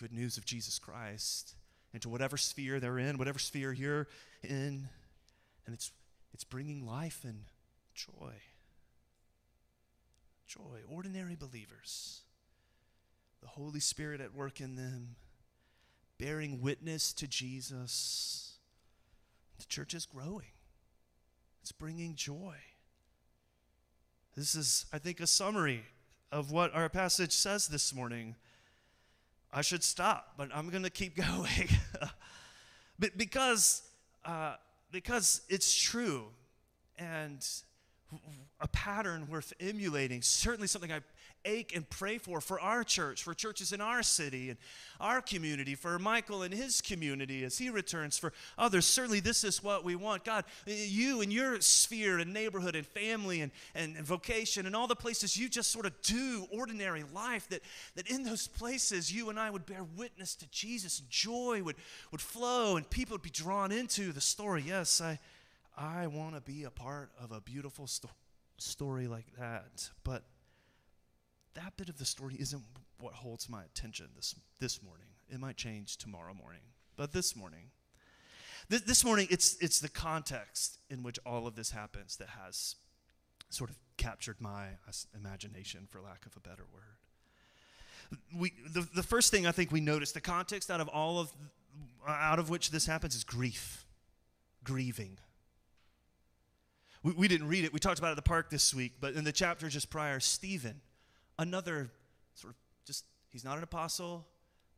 good 0.00 0.12
news 0.12 0.36
of 0.36 0.44
Jesus 0.44 0.78
Christ 0.78 1.54
into 1.92 2.08
whatever 2.08 2.36
sphere 2.36 2.80
they're 2.80 2.98
in, 2.98 3.18
whatever 3.18 3.38
sphere 3.38 3.72
you're 3.72 4.08
in, 4.42 4.88
and 5.66 5.74
it's, 5.74 5.90
it's 6.32 6.44
bringing 6.44 6.86
life 6.86 7.24
and 7.24 7.44
joy. 7.94 8.32
Joy, 10.46 10.80
ordinary 10.88 11.34
believers 11.34 12.22
the 13.42 13.48
Holy 13.48 13.80
Spirit 13.80 14.20
at 14.20 14.34
work 14.34 14.60
in 14.60 14.76
them, 14.76 15.16
bearing 16.18 16.62
witness 16.62 17.12
to 17.14 17.26
Jesus. 17.26 18.54
The 19.58 19.66
church 19.66 19.92
is 19.94 20.06
growing. 20.06 20.52
it's 21.60 21.72
bringing 21.72 22.14
joy. 22.14 22.54
This 24.36 24.54
is, 24.54 24.86
I 24.92 24.98
think, 24.98 25.20
a 25.20 25.26
summary 25.26 25.84
of 26.30 26.50
what 26.50 26.74
our 26.74 26.88
passage 26.88 27.32
says 27.32 27.68
this 27.68 27.94
morning. 27.94 28.36
I 29.52 29.60
should 29.60 29.84
stop, 29.84 30.34
but 30.38 30.48
I'm 30.54 30.68
going 30.70 30.84
to 30.84 30.90
keep 30.90 31.16
going. 31.16 31.68
but 32.98 33.18
because, 33.18 33.82
uh, 34.24 34.54
because 34.90 35.42
it's 35.48 35.74
true 35.74 36.24
and 36.96 37.46
a 38.60 38.68
pattern 38.68 39.26
worth 39.28 39.52
emulating, 39.60 40.22
certainly 40.22 40.68
something 40.68 40.92
I 40.92 41.00
ache 41.44 41.74
and 41.74 41.88
pray 41.88 42.18
for 42.18 42.40
for 42.40 42.60
our 42.60 42.84
church, 42.84 43.22
for 43.22 43.34
churches 43.34 43.72
in 43.72 43.80
our 43.80 44.02
city 44.02 44.50
and 44.50 44.58
our 45.00 45.20
community, 45.20 45.74
for 45.74 45.98
Michael 45.98 46.42
and 46.42 46.54
his 46.54 46.80
community 46.80 47.44
as 47.44 47.58
he 47.58 47.70
returns, 47.70 48.18
for 48.18 48.32
others. 48.56 48.86
Certainly, 48.86 49.20
this 49.20 49.44
is 49.44 49.62
what 49.62 49.84
we 49.84 49.96
want. 49.96 50.24
God, 50.24 50.44
you 50.66 51.20
and 51.20 51.32
your 51.32 51.60
sphere 51.60 52.18
and 52.18 52.32
neighborhood 52.32 52.76
and 52.76 52.86
family 52.86 53.40
and, 53.40 53.52
and, 53.74 53.96
and 53.96 54.06
vocation 54.06 54.66
and 54.66 54.76
all 54.76 54.86
the 54.86 54.96
places 54.96 55.36
you 55.36 55.48
just 55.48 55.70
sort 55.70 55.86
of 55.86 55.92
do 56.02 56.46
ordinary 56.52 57.04
life, 57.14 57.48
that, 57.48 57.62
that 57.96 58.08
in 58.08 58.22
those 58.22 58.46
places 58.48 59.12
you 59.12 59.30
and 59.30 59.38
I 59.38 59.50
would 59.50 59.66
bear 59.66 59.84
witness 59.96 60.34
to 60.36 60.50
Jesus 60.50 61.02
joy 61.08 61.62
would, 61.62 61.76
would 62.10 62.20
flow 62.20 62.76
and 62.76 62.88
people 62.88 63.14
would 63.14 63.22
be 63.22 63.30
drawn 63.30 63.72
into 63.72 64.12
the 64.12 64.20
story. 64.20 64.64
Yes, 64.66 65.00
I, 65.00 65.18
I 65.76 66.06
want 66.06 66.34
to 66.34 66.40
be 66.40 66.64
a 66.64 66.70
part 66.70 67.10
of 67.20 67.32
a 67.32 67.40
beautiful 67.40 67.86
sto- 67.86 68.10
story 68.58 69.06
like 69.06 69.26
that. 69.38 69.90
But 70.04 70.22
that 71.54 71.76
bit 71.76 71.88
of 71.88 71.98
the 71.98 72.04
story 72.04 72.36
isn't 72.38 72.62
what 72.98 73.14
holds 73.14 73.48
my 73.48 73.62
attention 73.64 74.08
this, 74.14 74.34
this 74.60 74.82
morning. 74.82 75.08
It 75.28 75.40
might 75.40 75.56
change 75.56 75.96
tomorrow 75.96 76.34
morning. 76.34 76.60
But 76.96 77.12
this 77.12 77.34
morning, 77.34 77.70
this, 78.68 78.82
this 78.82 79.04
morning, 79.04 79.26
it's, 79.30 79.56
it's 79.60 79.80
the 79.80 79.88
context 79.88 80.78
in 80.88 81.02
which 81.02 81.18
all 81.26 81.46
of 81.46 81.56
this 81.56 81.70
happens 81.70 82.16
that 82.16 82.28
has 82.28 82.76
sort 83.50 83.70
of 83.70 83.76
captured 83.96 84.36
my 84.40 84.66
imagination, 85.14 85.86
for 85.90 86.00
lack 86.00 86.24
of 86.26 86.36
a 86.36 86.40
better 86.40 86.64
word. 86.72 88.18
We, 88.34 88.52
the, 88.72 88.86
the 88.94 89.02
first 89.02 89.30
thing 89.30 89.46
I 89.46 89.52
think 89.52 89.72
we 89.72 89.80
notice, 89.80 90.12
the 90.12 90.20
context 90.20 90.70
out 90.70 90.80
of 90.80 90.88
all 90.88 91.18
of, 91.18 91.32
out 92.06 92.38
of 92.38 92.50
which 92.50 92.70
this 92.70 92.86
happens 92.86 93.14
is 93.14 93.24
grief, 93.24 93.86
grieving. 94.64 95.18
We, 97.02 97.12
we 97.12 97.28
didn't 97.28 97.48
read 97.48 97.64
it. 97.64 97.72
We 97.72 97.78
talked 97.78 97.98
about 97.98 98.08
it 98.08 98.12
at 98.12 98.16
the 98.16 98.22
park 98.22 98.50
this 98.50 98.74
week, 98.74 98.94
but 99.00 99.14
in 99.14 99.24
the 99.24 99.32
chapter 99.32 99.68
just 99.68 99.90
prior, 99.90 100.20
Stephen 100.20 100.80
another 101.42 101.90
sort 102.34 102.52
of 102.52 102.56
just, 102.86 103.04
he's 103.30 103.44
not 103.44 103.58
an 103.58 103.62
apostle. 103.62 104.26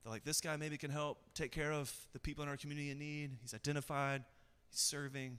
They're 0.03 0.13
like, 0.13 0.25
this 0.25 0.41
guy 0.41 0.57
maybe 0.57 0.77
can 0.77 0.91
help 0.91 1.19
take 1.35 1.53
care 1.53 1.73
of 1.73 1.95
the 2.13 2.19
people 2.19 2.43
in 2.43 2.51
our 2.51 2.57
community 2.57 2.91
in 2.91 2.99
need. 2.99 3.31
He's 3.41 3.55
identified, 3.55 4.25
he's 4.71 4.81
serving, 4.81 5.39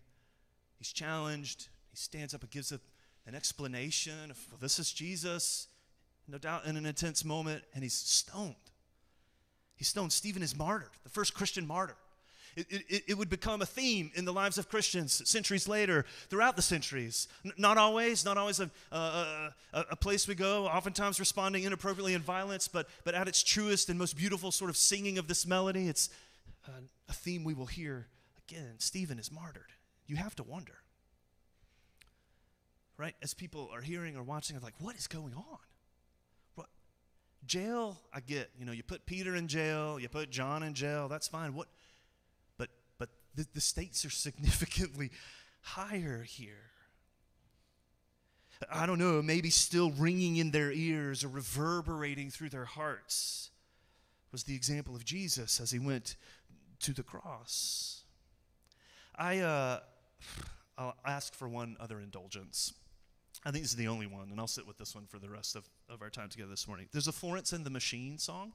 he's 0.77 0.91
challenged, 0.91 1.67
he 1.91 1.97
stands 1.97 2.33
up 2.33 2.41
and 2.41 2.49
gives 2.49 2.71
a, 2.71 2.79
an 3.27 3.35
explanation 3.35 4.31
of, 4.31 4.39
well, 4.49 4.59
this 4.59 4.79
is 4.79 4.91
Jesus, 4.91 5.67
no 6.27 6.37
doubt 6.37 6.65
in 6.65 6.77
an 6.77 6.85
intense 6.85 7.23
moment, 7.23 7.63
and 7.73 7.83
he's 7.83 7.93
stoned. 7.93 8.55
He's 9.75 9.89
stoned. 9.89 10.13
Stephen 10.13 10.41
is 10.41 10.57
martyred, 10.57 10.89
the 11.03 11.09
first 11.09 11.33
Christian 11.33 11.67
martyr. 11.67 11.97
It, 12.55 12.67
it, 12.69 13.03
it, 13.09 13.17
would 13.17 13.29
become 13.29 13.61
a 13.61 13.65
theme 13.65 14.11
in 14.15 14.23
the 14.23 14.31
lives 14.31 14.57
of 14.57 14.69
Christians 14.69 15.27
centuries 15.29 15.67
later, 15.67 16.05
throughout 16.29 16.55
the 16.55 16.61
centuries. 16.61 17.27
N- 17.43 17.51
not 17.57 17.77
always, 17.77 18.23
not 18.23 18.37
always 18.37 18.61
a, 18.61 18.71
a, 18.93 19.51
a, 19.73 19.95
place 19.97 20.25
we 20.25 20.35
go, 20.35 20.65
oftentimes 20.65 21.19
responding 21.19 21.63
inappropriately 21.63 22.13
in 22.13 22.21
violence, 22.21 22.69
but, 22.69 22.87
but 23.03 23.13
at 23.13 23.27
its 23.27 23.43
truest 23.43 23.89
and 23.89 23.99
most 23.99 24.15
beautiful 24.15 24.53
sort 24.53 24.69
of 24.69 24.77
singing 24.77 25.17
of 25.17 25.27
this 25.27 25.45
melody, 25.45 25.89
it's 25.89 26.09
uh, 26.65 26.71
a 27.09 27.13
theme 27.13 27.43
we 27.43 27.53
will 27.53 27.65
hear 27.65 28.07
again. 28.47 28.75
Stephen 28.77 29.19
is 29.19 29.31
martyred. 29.31 29.73
You 30.07 30.15
have 30.15 30.35
to 30.35 30.43
wonder. 30.43 30.75
Right? 32.97 33.15
As 33.21 33.33
people 33.33 33.69
are 33.73 33.81
hearing 33.81 34.15
or 34.15 34.23
watching, 34.23 34.55
they're 34.55 34.63
like, 34.63 34.79
what 34.79 34.95
is 34.95 35.07
going 35.07 35.33
on? 35.33 35.57
What? 36.55 36.67
Jail, 37.45 37.99
I 38.13 38.21
get. 38.21 38.49
You 38.57 38.65
know, 38.65 38.71
you 38.71 38.83
put 38.83 39.05
Peter 39.05 39.35
in 39.35 39.49
jail, 39.49 39.99
you 39.99 40.07
put 40.07 40.29
John 40.29 40.63
in 40.63 40.73
jail, 40.73 41.09
that's 41.09 41.27
fine. 41.27 41.53
What? 41.53 41.67
The, 43.35 43.45
the 43.53 43.61
stakes 43.61 44.05
are 44.05 44.09
significantly 44.09 45.11
higher 45.61 46.23
here. 46.23 46.71
I 48.71 48.85
don't 48.85 48.99
know, 48.99 49.21
maybe 49.21 49.49
still 49.49 49.91
ringing 49.91 50.37
in 50.37 50.51
their 50.51 50.71
ears 50.71 51.23
or 51.23 51.27
reverberating 51.27 52.29
through 52.29 52.49
their 52.49 52.65
hearts 52.65 53.51
was 54.31 54.43
the 54.43 54.55
example 54.55 54.95
of 54.95 55.05
Jesus 55.05 55.61
as 55.61 55.71
he 55.71 55.79
went 55.79 56.17
to 56.81 56.93
the 56.93 57.03
cross. 57.03 58.03
I, 59.17 59.39
uh, 59.39 59.79
I'll 60.77 60.95
ask 61.05 61.33
for 61.33 61.47
one 61.47 61.77
other 61.79 61.99
indulgence. 61.99 62.73
I 63.45 63.51
think 63.51 63.63
this 63.63 63.71
is 63.71 63.77
the 63.77 63.87
only 63.87 64.07
one, 64.07 64.29
and 64.31 64.39
I'll 64.39 64.47
sit 64.47 64.67
with 64.67 64.77
this 64.77 64.93
one 64.93 65.05
for 65.05 65.19
the 65.19 65.29
rest 65.29 65.55
of, 65.55 65.69
of 65.89 66.01
our 66.01 66.09
time 66.09 66.27
together 66.27 66.49
this 66.49 66.67
morning. 66.67 66.87
There's 66.91 67.07
a 67.07 67.13
Florence 67.13 67.53
and 67.53 67.65
the 67.65 67.69
Machine 67.69 68.17
song. 68.17 68.51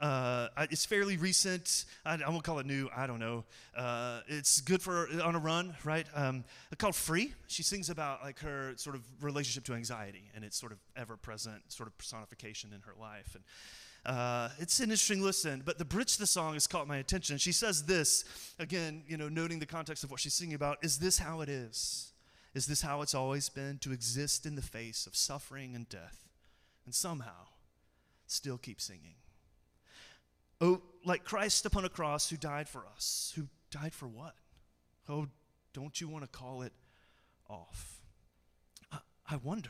Uh, 0.00 0.48
it's 0.70 0.84
fairly 0.84 1.16
recent. 1.16 1.84
I, 2.04 2.18
I, 2.26 2.28
won't 2.28 2.42
call 2.42 2.58
it 2.58 2.66
new. 2.66 2.88
I 2.94 3.06
don't 3.06 3.20
know. 3.20 3.44
Uh, 3.76 4.20
it's 4.26 4.60
good 4.60 4.82
for 4.82 5.08
on 5.22 5.34
a 5.34 5.38
run, 5.38 5.74
right? 5.84 6.06
Um, 6.14 6.44
called 6.78 6.96
"Free." 6.96 7.32
She 7.46 7.62
sings 7.62 7.90
about 7.90 8.22
like 8.22 8.40
her 8.40 8.72
sort 8.76 8.96
of 8.96 9.02
relationship 9.22 9.64
to 9.64 9.74
anxiety 9.74 10.30
and 10.34 10.44
its 10.44 10.56
sort 10.56 10.72
of 10.72 10.78
ever-present 10.96 11.72
sort 11.72 11.88
of 11.88 11.96
personification 11.96 12.72
in 12.74 12.80
her 12.80 12.94
life. 13.00 13.34
And 13.34 13.44
uh, 14.04 14.48
it's 14.58 14.80
an 14.80 14.84
interesting 14.84 15.22
listen. 15.22 15.62
But 15.64 15.78
the 15.78 15.84
bridge 15.84 16.14
to 16.14 16.18
the 16.18 16.26
song 16.26 16.54
has 16.54 16.66
caught 16.66 16.88
my 16.88 16.98
attention. 16.98 17.38
She 17.38 17.52
says 17.52 17.84
this 17.84 18.24
again, 18.58 19.04
you 19.06 19.16
know, 19.16 19.28
noting 19.28 19.58
the 19.60 19.66
context 19.66 20.04
of 20.04 20.10
what 20.10 20.20
she's 20.20 20.34
singing 20.34 20.54
about. 20.54 20.78
Is 20.82 20.98
this 20.98 21.18
how 21.18 21.40
it 21.40 21.48
is? 21.48 22.12
Is 22.54 22.66
this 22.66 22.82
how 22.82 23.02
it's 23.02 23.14
always 23.14 23.48
been 23.48 23.78
to 23.78 23.92
exist 23.92 24.44
in 24.44 24.54
the 24.54 24.62
face 24.62 25.06
of 25.06 25.16
suffering 25.16 25.74
and 25.74 25.88
death, 25.88 26.28
and 26.84 26.94
somehow 26.94 27.48
still 28.26 28.58
keep 28.58 28.80
singing? 28.80 29.14
Oh, 30.64 30.80
like 31.04 31.24
Christ 31.24 31.66
upon 31.66 31.84
a 31.84 31.90
cross 31.90 32.30
who 32.30 32.38
died 32.38 32.70
for 32.70 32.86
us. 32.96 33.34
Who 33.36 33.48
died 33.70 33.92
for 33.92 34.08
what? 34.08 34.34
Oh, 35.10 35.26
don't 35.74 36.00
you 36.00 36.08
want 36.08 36.24
to 36.24 36.28
call 36.28 36.62
it 36.62 36.72
off? 37.50 38.00
I, 38.90 38.98
I 39.28 39.36
wonder. 39.36 39.68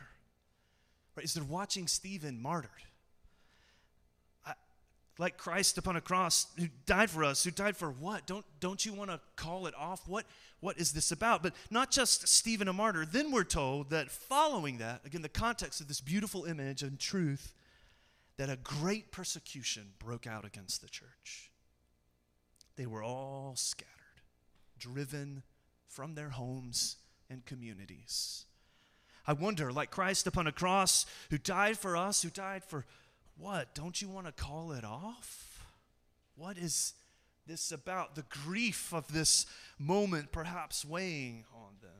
Right? 1.16 1.24
Is 1.24 1.34
there 1.34 1.42
watching 1.42 1.88
Stephen 1.88 2.40
martyred? 2.40 2.70
I, 4.46 4.52
like 5.18 5.36
Christ 5.36 5.78
upon 5.78 5.96
a 5.96 6.00
cross 6.00 6.46
who 6.56 6.68
died 6.86 7.10
for 7.10 7.24
us, 7.24 7.42
who 7.42 7.50
died 7.50 7.76
for 7.76 7.90
what? 7.90 8.24
Don't, 8.26 8.44
don't 8.60 8.86
you 8.86 8.92
want 8.92 9.10
to 9.10 9.18
call 9.34 9.66
it 9.66 9.74
off? 9.76 10.06
What, 10.06 10.26
what 10.60 10.78
is 10.78 10.92
this 10.92 11.10
about? 11.10 11.42
But 11.42 11.54
not 11.72 11.90
just 11.90 12.28
Stephen 12.28 12.68
a 12.68 12.72
martyr. 12.72 13.04
Then 13.04 13.32
we're 13.32 13.42
told 13.42 13.90
that 13.90 14.12
following 14.12 14.78
that, 14.78 15.00
again, 15.04 15.22
the 15.22 15.28
context 15.28 15.80
of 15.80 15.88
this 15.88 16.00
beautiful 16.00 16.44
image 16.44 16.84
and 16.84 17.00
truth, 17.00 17.52
that 18.36 18.50
a 18.50 18.56
great 18.56 19.12
persecution 19.12 19.92
broke 19.98 20.26
out 20.26 20.44
against 20.44 20.82
the 20.82 20.88
church. 20.88 21.50
They 22.76 22.86
were 22.86 23.02
all 23.02 23.54
scattered, 23.56 23.92
driven 24.78 25.42
from 25.86 26.14
their 26.14 26.30
homes 26.30 26.96
and 27.30 27.46
communities. 27.46 28.46
I 29.26 29.32
wonder, 29.32 29.72
like 29.72 29.90
Christ 29.90 30.26
upon 30.26 30.46
a 30.46 30.52
cross, 30.52 31.06
who 31.30 31.38
died 31.38 31.78
for 31.78 31.96
us, 31.96 32.22
who 32.22 32.30
died 32.30 32.64
for 32.64 32.84
what? 33.38 33.74
Don't 33.74 34.02
you 34.02 34.08
want 34.08 34.26
to 34.26 34.32
call 34.32 34.72
it 34.72 34.84
off? 34.84 35.64
What 36.36 36.58
is 36.58 36.94
this 37.46 37.72
about? 37.72 38.16
The 38.16 38.24
grief 38.28 38.92
of 38.92 39.12
this 39.12 39.46
moment 39.78 40.32
perhaps 40.32 40.84
weighing 40.84 41.44
on 41.54 41.74
them. 41.80 41.90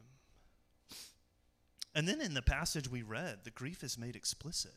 And 1.95 2.09
then 2.09 2.21
in 2.21 2.35
the 2.35 2.43
passage 2.43 2.91
we 2.91 3.03
read, 3.03 3.41
the 3.45 3.50
grief 3.50 3.85
is 3.85 3.97
made 3.97 4.17
explicit. 4.17 4.75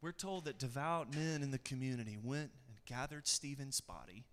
We're 0.00 0.12
told 0.12 0.44
that 0.44 0.58
devout 0.58 1.14
men 1.14 1.42
in 1.42 1.50
the 1.50 1.58
community 1.58 2.16
went 2.22 2.50
and 2.68 2.76
gathered 2.86 3.26
Stephen's 3.26 3.80
body, 3.80 4.26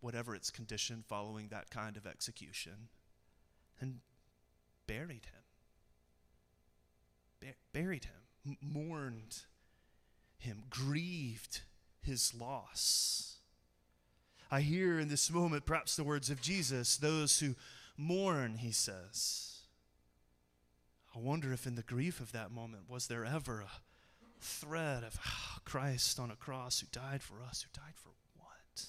whatever 0.00 0.34
its 0.34 0.50
condition 0.50 1.04
following 1.08 1.48
that 1.48 1.70
kind 1.70 1.96
of 1.96 2.06
execution, 2.06 2.88
and 3.80 3.98
buried 4.86 5.26
him. 5.26 5.42
Ba- 7.40 7.54
buried 7.72 8.04
him, 8.04 8.56
mourned 8.60 9.42
him, 10.38 10.62
grieved 10.70 11.62
his 12.00 12.32
loss. 12.32 13.38
I 14.52 14.60
hear 14.60 15.00
in 15.00 15.08
this 15.08 15.30
moment 15.30 15.66
perhaps 15.66 15.96
the 15.96 16.04
words 16.04 16.30
of 16.30 16.40
Jesus 16.40 16.96
those 16.96 17.40
who 17.40 17.56
mourn, 17.96 18.58
he 18.58 18.72
says 18.72 19.49
I 21.14 21.18
wonder 21.18 21.52
if 21.52 21.66
in 21.66 21.74
the 21.74 21.82
grief 21.82 22.20
of 22.20 22.32
that 22.32 22.52
moment, 22.52 22.84
was 22.88 23.08
there 23.08 23.24
ever 23.24 23.60
a 23.60 23.70
thread 24.40 25.02
of 25.02 25.18
oh, 25.26 25.58
Christ 25.64 26.18
on 26.18 26.30
a 26.30 26.36
cross 26.36 26.80
who 26.80 26.86
died 26.92 27.22
for 27.22 27.42
us, 27.42 27.62
who 27.62 27.80
died 27.80 27.94
for 27.94 28.10
what? 28.38 28.84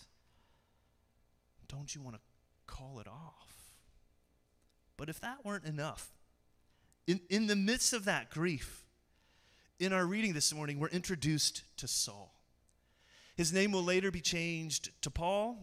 Don't 1.67 1.93
you 1.95 2.01
want 2.01 2.15
to 2.15 2.21
call 2.67 2.99
it 2.99 3.07
off? 3.07 3.75
But 4.97 5.09
if 5.09 5.19
that 5.21 5.43
weren't 5.43 5.65
enough, 5.65 6.09
in, 7.07 7.21
in 7.29 7.47
the 7.47 7.55
midst 7.55 7.93
of 7.93 8.05
that 8.05 8.29
grief, 8.29 8.85
in 9.79 9.93
our 9.93 10.05
reading 10.05 10.33
this 10.33 10.53
morning, 10.53 10.79
we're 10.79 10.89
introduced 10.89 11.63
to 11.77 11.87
Saul. 11.87 12.35
His 13.35 13.51
name 13.51 13.71
will 13.71 13.83
later 13.83 14.11
be 14.11 14.21
changed 14.21 14.91
to 15.01 15.09
Paul, 15.09 15.57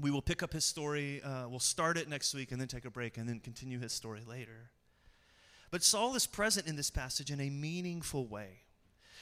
We 0.00 0.12
will 0.12 0.22
pick 0.22 0.42
up 0.42 0.52
his 0.52 0.64
story. 0.64 1.20
Uh, 1.22 1.48
we'll 1.48 1.58
start 1.58 1.98
it 1.98 2.08
next 2.08 2.34
week 2.34 2.52
and 2.52 2.60
then 2.60 2.68
take 2.68 2.84
a 2.84 2.90
break 2.90 3.18
and 3.18 3.28
then 3.28 3.40
continue 3.40 3.80
his 3.80 3.92
story 3.92 4.22
later. 4.24 4.70
But 5.72 5.82
Saul 5.82 6.14
is 6.14 6.26
present 6.26 6.68
in 6.68 6.76
this 6.76 6.90
passage 6.90 7.30
in 7.30 7.40
a 7.40 7.48
meaningful 7.48 8.26
way. 8.26 8.60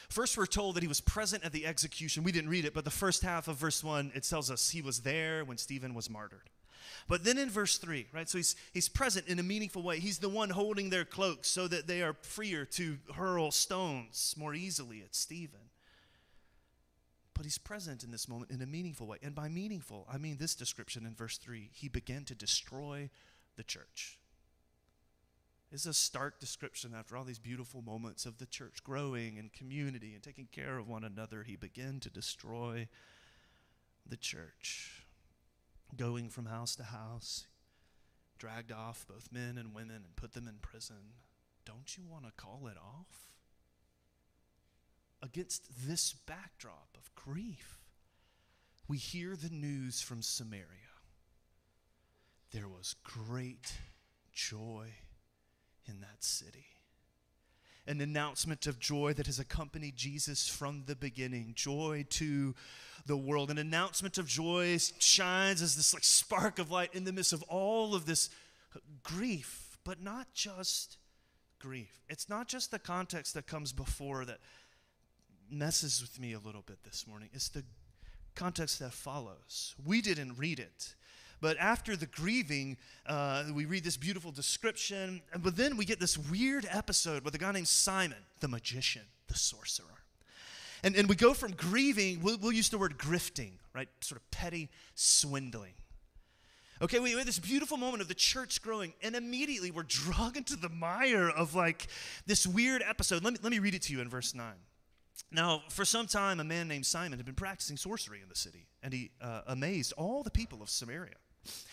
First, 0.09 0.37
we're 0.37 0.47
told 0.47 0.75
that 0.75 0.83
he 0.83 0.89
was 0.89 1.01
present 1.01 1.45
at 1.45 1.53
the 1.53 1.65
execution. 1.65 2.25
We 2.25 2.33
didn't 2.33 2.51
read 2.51 2.65
it, 2.65 2.75
but 2.75 2.85
the 2.85 2.91
first 2.91 3.23
half 3.23 3.47
of 3.47 3.57
verse 3.57 3.85
1, 3.85 4.11
it 4.17 4.25
tells 4.25 4.51
us 4.51 4.71
he 4.71 4.83
was 4.83 5.01
there 5.01 5.45
when 5.45 5.57
Stephen 5.57 5.95
was 5.95 6.11
martyred. 6.11 6.51
But 7.07 7.23
then 7.23 7.39
in 7.39 7.51
verse 7.51 7.79
3, 7.79 8.09
right, 8.13 8.29
so 8.29 8.39
he's, 8.39 8.57
he's 8.73 8.89
present 8.89 9.29
in 9.29 9.39
a 9.39 9.45
meaningful 9.45 9.85
way. 9.85 10.01
He's 10.01 10.19
the 10.19 10.29
one 10.29 10.51
holding 10.51 10.91
their 10.91 11.05
cloaks 11.05 11.49
so 11.49 11.69
that 11.69 11.87
they 11.87 12.03
are 12.03 12.17
freer 12.23 12.65
to 12.65 12.99
hurl 13.15 13.53
stones 13.53 14.35
more 14.37 14.53
easily 14.53 15.03
at 15.03 15.15
Stephen. 15.15 15.71
But 17.33 17.45
he's 17.45 17.59
present 17.59 18.03
in 18.03 18.11
this 18.11 18.29
moment 18.29 18.51
in 18.51 18.61
a 18.61 18.67
meaningful 18.67 19.07
way. 19.07 19.19
And 19.23 19.37
by 19.37 19.49
meaningful, 19.49 20.05
I 20.13 20.19
mean 20.19 20.37
this 20.39 20.57
description 20.57 21.07
in 21.07 21.15
verse 21.15 21.39
3 21.39 21.71
he 21.73 21.89
began 21.89 22.25
to 22.25 22.35
destroy 22.35 23.09
the 23.55 23.63
church. 23.63 24.19
It's 25.73 25.87
a 25.87 25.95
stark 25.95 26.41
description 26.41 26.95
after 26.99 27.17
all 27.17 27.23
these 27.23 27.39
beautiful 27.39 27.81
moments 27.81 28.27
of 28.27 28.39
the 28.39 28.47
church 28.47 28.83
growing 28.83 29.39
and 29.39 29.53
community 29.53 30.15
and 30.15 30.23
taking 30.23 30.49
care 30.51 30.79
of 30.79 30.89
one 30.89 31.05
another. 31.05 31.45
He 31.45 31.55
began 31.55 32.01
to 32.01 32.11
destroy 32.11 32.89
the 34.05 34.17
church, 34.17 35.05
going 35.97 36.29
from 36.29 36.47
house 36.47 36.75
to 36.77 36.83
house, 36.83 37.47
dragged 38.37 38.73
off 38.73 39.07
both 39.07 39.29
men 39.31 39.57
and 39.57 39.73
women 39.73 40.03
and 40.05 40.17
put 40.17 40.33
them 40.33 40.49
in 40.49 40.57
prison. 40.61 41.15
Don't 41.65 41.97
you 41.97 42.03
want 42.05 42.25
to 42.25 42.33
call 42.33 42.67
it 42.67 42.77
off? 42.77 43.31
Against 45.23 45.87
this 45.87 46.13
backdrop 46.13 46.97
of 46.97 47.15
grief, 47.15 47.79
we 48.89 48.97
hear 48.97 49.37
the 49.37 49.51
news 49.51 50.01
from 50.01 50.21
Samaria. 50.21 50.65
There 52.51 52.67
was 52.67 52.97
great 53.05 53.75
joy 54.33 54.89
in 55.87 56.01
that 56.01 56.23
city. 56.25 56.67
An 57.87 58.01
announcement 58.01 58.67
of 58.67 58.79
joy 58.79 59.13
that 59.15 59.27
has 59.27 59.39
accompanied 59.39 59.97
Jesus 59.97 60.47
from 60.47 60.85
the 60.87 60.95
beginning, 60.95 61.53
joy 61.55 62.05
to 62.11 62.55
the 63.07 63.17
world. 63.17 63.51
An 63.51 63.59
announcement 63.59 64.19
of 64.19 64.27
joy 64.27 64.77
shines 64.99 65.63
as 65.63 65.77
this 65.77 65.95
like 65.95 66.05
spark 66.05 66.59
of 66.59 66.71
light 66.71 66.95
in 66.95 67.05
the 67.05 67.13
midst 67.13 67.33
of 67.33 67.43
all 67.45 67.95
of 67.95 68.07
this 68.07 68.29
grief, 69.03 69.79
but 69.85 70.01
not 70.03 70.33
just 70.35 70.99
grief. 71.59 72.03
It's 72.09 72.29
not 72.29 72.49
just 72.49 72.71
the 72.71 72.79
context 72.79 73.35
that 73.35 73.47
comes 73.47 73.73
before 73.73 74.25
that 74.25 74.39
messes 75.51 76.01
with 76.01 76.21
me 76.21 76.33
a 76.33 76.39
little 76.39 76.63
bit 76.63 76.83
this 76.85 77.07
morning. 77.07 77.29
It's 77.33 77.49
the 77.49 77.65
context 78.35 78.79
that 78.79 78.93
follows. 78.93 79.75
We 79.85 80.01
didn't 80.01 80.39
read 80.39 80.61
it. 80.61 80.95
But 81.41 81.57
after 81.59 81.97
the 81.97 82.07
grieving, 82.07 82.77
uh, 83.07 83.45
we 83.55 83.65
read 83.65 83.85
this 83.85 83.97
beautiful 83.97 84.31
description. 84.31 85.23
But 85.39 85.57
then 85.57 85.77
we 85.77 85.85
get 85.85 86.01
this 86.01 86.19
weird 86.19 86.67
episode 86.71 87.25
with 87.25 87.35
a 87.35 87.39
guy 87.39 87.53
named 87.53 87.69
Simon, 87.69 88.19
the 88.41 88.49
magician, 88.49 89.03
the 89.29 89.37
sorcerer. 89.37 89.87
And, 90.83 90.97
and 90.97 91.09
we 91.09 91.17
go 91.17 91.35
from 91.35 91.53
grieving, 91.53 92.21
we'll, 92.23 92.39
we'll 92.39 92.53
use 92.53 92.69
the 92.69 92.79
word 92.79 92.99
grifting, 92.99 93.53
right? 93.75 93.89
Sort 94.01 94.21
of 94.21 94.31
petty 94.31 94.71
swindling. 94.95 95.75
Okay, 96.83 96.99
we 96.99 97.13
have 97.13 97.27
this 97.27 97.39
beautiful 97.39 97.77
moment 97.77 98.01
of 98.01 98.09
the 98.09 98.15
church 98.15 98.63
growing, 98.63 98.95
and 99.03 99.15
immediately 99.15 99.71
we're 99.71 99.83
dragged 99.83 100.39
into 100.39 100.57
the 100.57 100.71
mire 100.71 101.29
of 101.29 101.55
like 101.55 101.89
this 102.27 102.47
weird 102.47 102.83
episode. 102.87 103.23
Let 103.23 103.35
me, 103.35 103.39
let 103.43 103.53
me 103.53 103.59
read 103.59 103.75
it 103.75 103.83
to 103.83 103.93
you 103.93 104.01
in 104.01 104.09
verse 104.09 104.35
9. 104.35 104.47
Now, 105.31 105.63
for 105.69 105.85
some 105.85 106.07
time, 106.07 106.41
a 106.41 106.45
man 106.45 106.69
named 106.69 106.87
Simon 106.87 107.19
had 107.19 107.27
been 107.27 107.35
practicing 107.35 107.77
sorcery 107.77 108.21
in 108.23 108.31
the 108.31 108.35
city, 108.35 108.67
and 108.83 108.95
he 108.95 109.11
uh, 109.21 109.43
amazed 109.47 109.93
all 109.99 110.23
the 110.23 110.31
people 110.31 110.63
of 110.63 110.71
Samaria. 110.71 111.17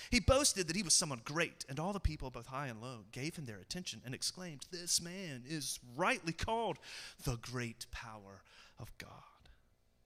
He 0.10 0.20
boasted 0.20 0.68
that 0.68 0.76
he 0.76 0.84
was 0.84 0.94
someone 0.94 1.22
great, 1.24 1.66
and 1.68 1.80
all 1.80 1.94
the 1.94 2.00
people, 2.00 2.30
both 2.30 2.48
high 2.48 2.68
and 2.68 2.82
low, 2.82 3.00
gave 3.12 3.36
him 3.36 3.46
their 3.46 3.60
attention 3.60 4.02
and 4.06 4.16
exclaimed, 4.16 4.66
This 4.72 5.02
man 5.02 5.44
is 5.48 5.80
rightly 5.96 6.34
called 6.34 6.78
the 7.24 7.38
great 7.38 7.86
power 7.92 8.42
of 8.80 8.98
God. 8.98 9.10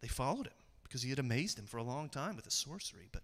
They 0.02 0.08
followed 0.08 0.48
him 0.48 0.54
because 0.84 1.04
he 1.04 1.10
had 1.10 1.20
amazed 1.20 1.58
them 1.58 1.68
for 1.68 1.78
a 1.78 1.84
long 1.84 2.10
time 2.10 2.36
with 2.36 2.46
his 2.46 2.54
sorcery. 2.54 3.08
But, 3.12 3.22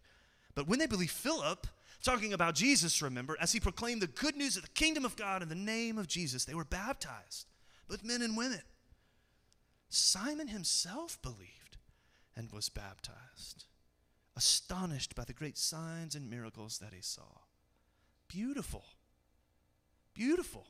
but 0.53 0.67
when 0.67 0.79
they 0.79 0.85
believed 0.85 1.11
Philip, 1.11 1.65
talking 2.03 2.33
about 2.33 2.55
Jesus, 2.55 3.01
remember, 3.01 3.35
as 3.41 3.51
he 3.51 3.59
proclaimed 3.59 4.01
the 4.01 4.07
good 4.07 4.35
news 4.35 4.55
of 4.55 4.61
the 4.61 4.69
kingdom 4.69 5.03
of 5.03 5.15
God 5.15 5.41
in 5.41 5.49
the 5.49 5.55
name 5.55 5.97
of 5.97 6.07
Jesus, 6.07 6.45
they 6.45 6.53
were 6.53 6.63
baptized, 6.63 7.47
both 7.89 8.03
men 8.03 8.21
and 8.21 8.37
women. 8.37 8.61
Simon 9.89 10.49
himself 10.49 11.19
believed 11.21 11.77
and 12.35 12.51
was 12.51 12.69
baptized 12.69 13.66
astonished 14.37 15.15
by 15.15 15.23
the 15.23 15.33
great 15.33 15.57
signs 15.57 16.15
and 16.15 16.29
miracles 16.29 16.77
that 16.77 16.93
he 16.93 17.01
saw. 17.01 17.41
Beautiful. 18.27 18.85
Beautiful. 20.13 20.67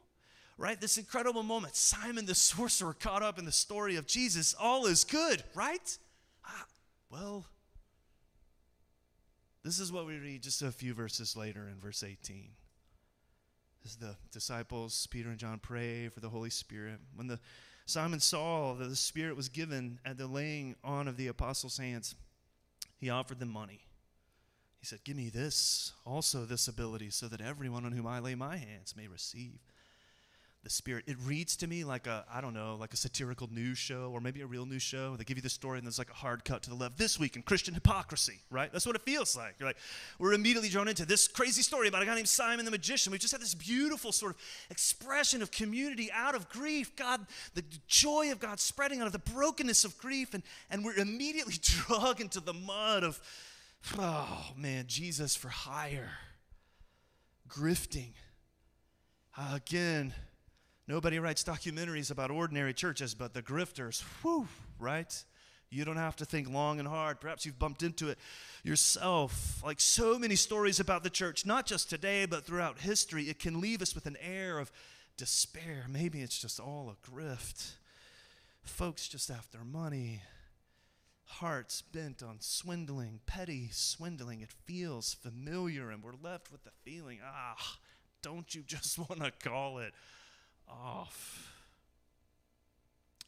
Right? 0.58 0.80
This 0.80 0.98
incredible 0.98 1.44
moment. 1.44 1.76
Simon 1.76 2.26
the 2.26 2.34
sorcerer 2.34 2.94
caught 2.94 3.22
up 3.22 3.38
in 3.38 3.46
the 3.46 3.52
story 3.52 3.98
of 3.98 4.08
Jesus. 4.08 4.56
All 4.60 4.86
is 4.88 5.04
good, 5.04 5.44
right? 5.54 5.98
Ah, 6.46 6.66
well, 7.12 7.46
this 9.64 9.80
is 9.80 9.92
what 9.92 10.08
we 10.08 10.18
read 10.18 10.44
just 10.44 10.62
a 10.62 10.72
few 10.72 10.94
verses 10.94 11.36
later 11.36 11.68
in 11.68 11.78
verse 11.80 12.02
18. 12.02 12.48
As 13.86 13.98
the 13.98 14.16
disciples, 14.32 15.08
Peter 15.12 15.30
and 15.30 15.38
John, 15.38 15.60
pray 15.60 16.08
for 16.08 16.22
the 16.22 16.30
Holy 16.30 16.50
Spirit. 16.50 17.00
When 17.16 17.28
the 17.28 17.40
Simon 17.86 18.20
saw 18.20 18.74
that 18.76 18.90
the 18.90 18.96
Spirit 18.96 19.36
was 19.36 19.50
given 19.50 20.00
at 20.06 20.18
the 20.18 20.28
laying 20.28 20.76
on 20.84 21.08
of 21.08 21.18
the 21.18 21.28
apostles' 21.28 21.78
hands, 21.78 22.16
he 22.98 23.10
offered 23.10 23.40
them 23.40 23.52
money. 23.52 23.82
He 24.80 24.86
said, 24.86 25.04
Give 25.04 25.16
me 25.16 25.30
this, 25.30 25.94
also 26.06 26.46
this 26.46 26.68
ability, 26.68 27.10
so 27.10 27.28
that 27.28 27.42
everyone 27.42 27.86
on 27.86 27.92
whom 27.92 28.08
I 28.08 28.20
lay 28.20 28.36
my 28.36 28.58
hands 28.58 28.96
may 28.96 29.08
receive 29.08 29.60
the 30.68 30.74
Spirit. 30.74 31.06
It 31.08 31.16
reads 31.26 31.56
to 31.58 31.68
me 31.68 31.84
like 31.84 32.08
a, 32.08 32.26
I 32.32 32.42
don't 32.42 32.54
know, 32.54 32.76
like 32.80 32.94
a 32.94 32.98
satirical 32.98 33.48
news 33.52 33.78
show 33.78 34.12
or 34.14 34.20
maybe 34.20 34.42
a 34.42 34.46
real 34.46 34.66
news 34.66 34.82
show. 34.82 35.16
They 35.16 35.24
give 35.24 35.38
you 35.38 35.42
the 35.42 35.50
story 35.50 35.78
and 35.78 35.88
there's 35.88 35.98
like 35.98 36.10
a 36.10 36.16
hard 36.16 36.44
cut 36.44 36.62
to 36.64 36.70
the 36.70 36.76
left. 36.76 36.98
This 36.98 37.18
week 37.18 37.36
in 37.36 37.42
Christian 37.42 37.74
hypocrisy, 37.74 38.40
right? 38.52 38.72
That's 38.72 38.86
what 38.86 38.96
it 38.96 39.02
feels 39.04 39.36
like. 39.36 39.56
You're 39.60 39.70
like, 39.70 39.78
we're 40.20 40.34
immediately 40.34 40.70
drawn 40.70 40.88
into 40.88 41.06
this 41.06 41.28
crazy 41.28 41.62
story 41.62 41.88
about 41.88 42.04
a 42.04 42.06
guy 42.06 42.16
named 42.16 42.28
Simon 42.28 42.66
the 42.66 42.72
magician. 42.72 43.12
We've 43.12 43.22
just 43.22 43.32
had 43.32 43.42
this 43.42 43.56
beautiful 43.56 44.12
sort 44.12 44.34
of 44.34 44.38
expression 44.70 45.42
of 45.42 45.52
community 45.52 46.12
out 46.12 46.36
of 46.36 46.50
grief. 46.50 46.96
God, 46.96 47.26
the 47.54 47.64
joy 47.88 48.32
of 48.32 48.40
God 48.40 48.60
spreading 48.60 49.00
out 49.00 49.08
of 49.08 49.14
the 49.14 49.20
brokenness 49.20 49.86
of 49.86 49.98
grief. 49.98 50.34
And, 50.34 50.44
and 50.70 50.84
we're 50.84 50.98
immediately 50.98 51.56
dragged 51.62 52.20
into 52.20 52.42
the 52.42 52.54
mud 52.54 53.04
of, 53.04 53.22
oh 53.98 54.48
man, 54.58 54.86
Jesus 54.88 55.36
for 55.36 55.50
hire, 55.50 56.12
grifting. 57.48 58.12
Uh, 59.38 59.54
again, 59.56 60.14
Nobody 60.88 61.20
writes 61.20 61.44
documentaries 61.44 62.12
about 62.12 62.32
ordinary 62.32 62.74
churches, 62.74 63.14
but 63.14 63.34
the 63.34 63.42
grifters, 63.42 64.04
whew, 64.22 64.48
right? 64.80 65.24
You 65.70 65.84
don't 65.84 65.98
have 65.98 66.16
to 66.18 66.26
think 66.26 66.50
long 66.50 66.80
and 66.80 66.88
hard. 66.88 67.20
Perhaps 67.20 67.46
you've 67.46 67.60
bumped 67.60 67.84
into 67.84 68.08
it 68.10 68.18
yourself. 68.64 69.62
Like 69.66 69.82
so 69.82 70.18
many 70.18 70.36
stories 70.36 70.80
about 70.80 71.04
the 71.04 71.10
church, 71.10 71.46
not 71.46 71.66
just 71.66 71.90
today, 71.90 72.26
but 72.26 72.46
throughout 72.46 72.80
history, 72.80 73.26
it 73.26 73.38
can 73.38 73.60
leave 73.60 73.82
us 73.82 73.94
with 73.94 74.06
an 74.06 74.16
air 74.22 74.60
of 74.60 74.72
despair. 75.18 75.86
Maybe 75.90 76.22
it's 76.22 76.40
just 76.40 76.58
all 76.58 76.90
a 76.90 77.10
grift. 77.10 77.72
Folks 78.64 79.10
just 79.10 79.30
after 79.30 79.66
money, 79.66 80.22
hearts 81.26 81.82
bent 81.82 82.24
on 82.24 82.38
swindling, 82.40 83.20
petty 83.26 83.68
swindling. 83.74 84.40
It 84.40 84.54
feels 84.66 85.16
familiar, 85.16 85.90
and 85.90 86.02
we're 86.02 86.14
left 86.22 86.50
with 86.50 86.64
the 86.64 86.72
feeling 86.84 87.20
ah, 87.26 87.78
don't 88.22 88.56
you 88.56 88.62
just 88.62 88.98
want 89.10 89.22
to 89.22 89.32
call 89.32 89.80
it 89.80 89.94
off. 90.70 91.54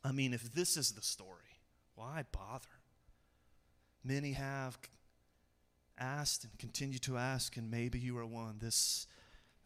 I 0.04 0.12
mean, 0.12 0.34
if 0.34 0.54
this 0.54 0.78
is 0.78 0.91
the 0.91 1.02
story, 1.02 1.60
why 1.95 2.23
bother? 2.32 2.67
Many 4.04 4.32
have 4.34 4.78
asked 5.97 6.45
and 6.45 6.58
continue 6.58 6.99
to 6.99 7.17
ask, 7.17 7.58
and 7.58 7.69
maybe 7.69 7.99
you 7.99 8.17
are 8.17 8.25
one, 8.25 8.60
this 8.60 9.08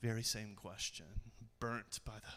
very 0.02 0.24
same 0.24 0.56
question, 0.56 1.06
burnt 1.60 2.00
by 2.04 2.16
the 2.16 2.34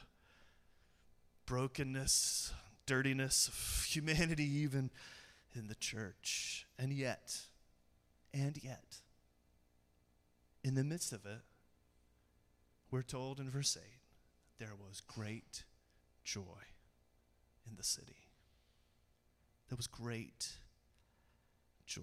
brokenness, 1.47 2.53
dirtiness 2.85 3.49
of 3.49 3.87
humanity, 3.89 4.45
even 4.45 4.91
in 5.55 5.69
the 5.69 5.75
church. 5.75 6.67
And 6.79 6.93
yet, 6.93 7.41
and 8.35 8.63
yet, 8.63 8.99
in 10.63 10.75
the 10.75 10.85
midst 10.85 11.13
of 11.13 11.25
it, 11.25 11.41
we're 12.91 13.03
told 13.03 13.41
in 13.41 13.49
verse 13.51 13.77
8 13.81 14.06
there 14.59 14.75
was 14.79 15.01
great 15.01 15.65
joy 16.25 16.43
in 17.69 17.77
the 17.77 17.83
city. 17.85 18.29
There 19.69 19.77
was 19.77 19.87
great 19.87 20.53
joy. 21.87 22.03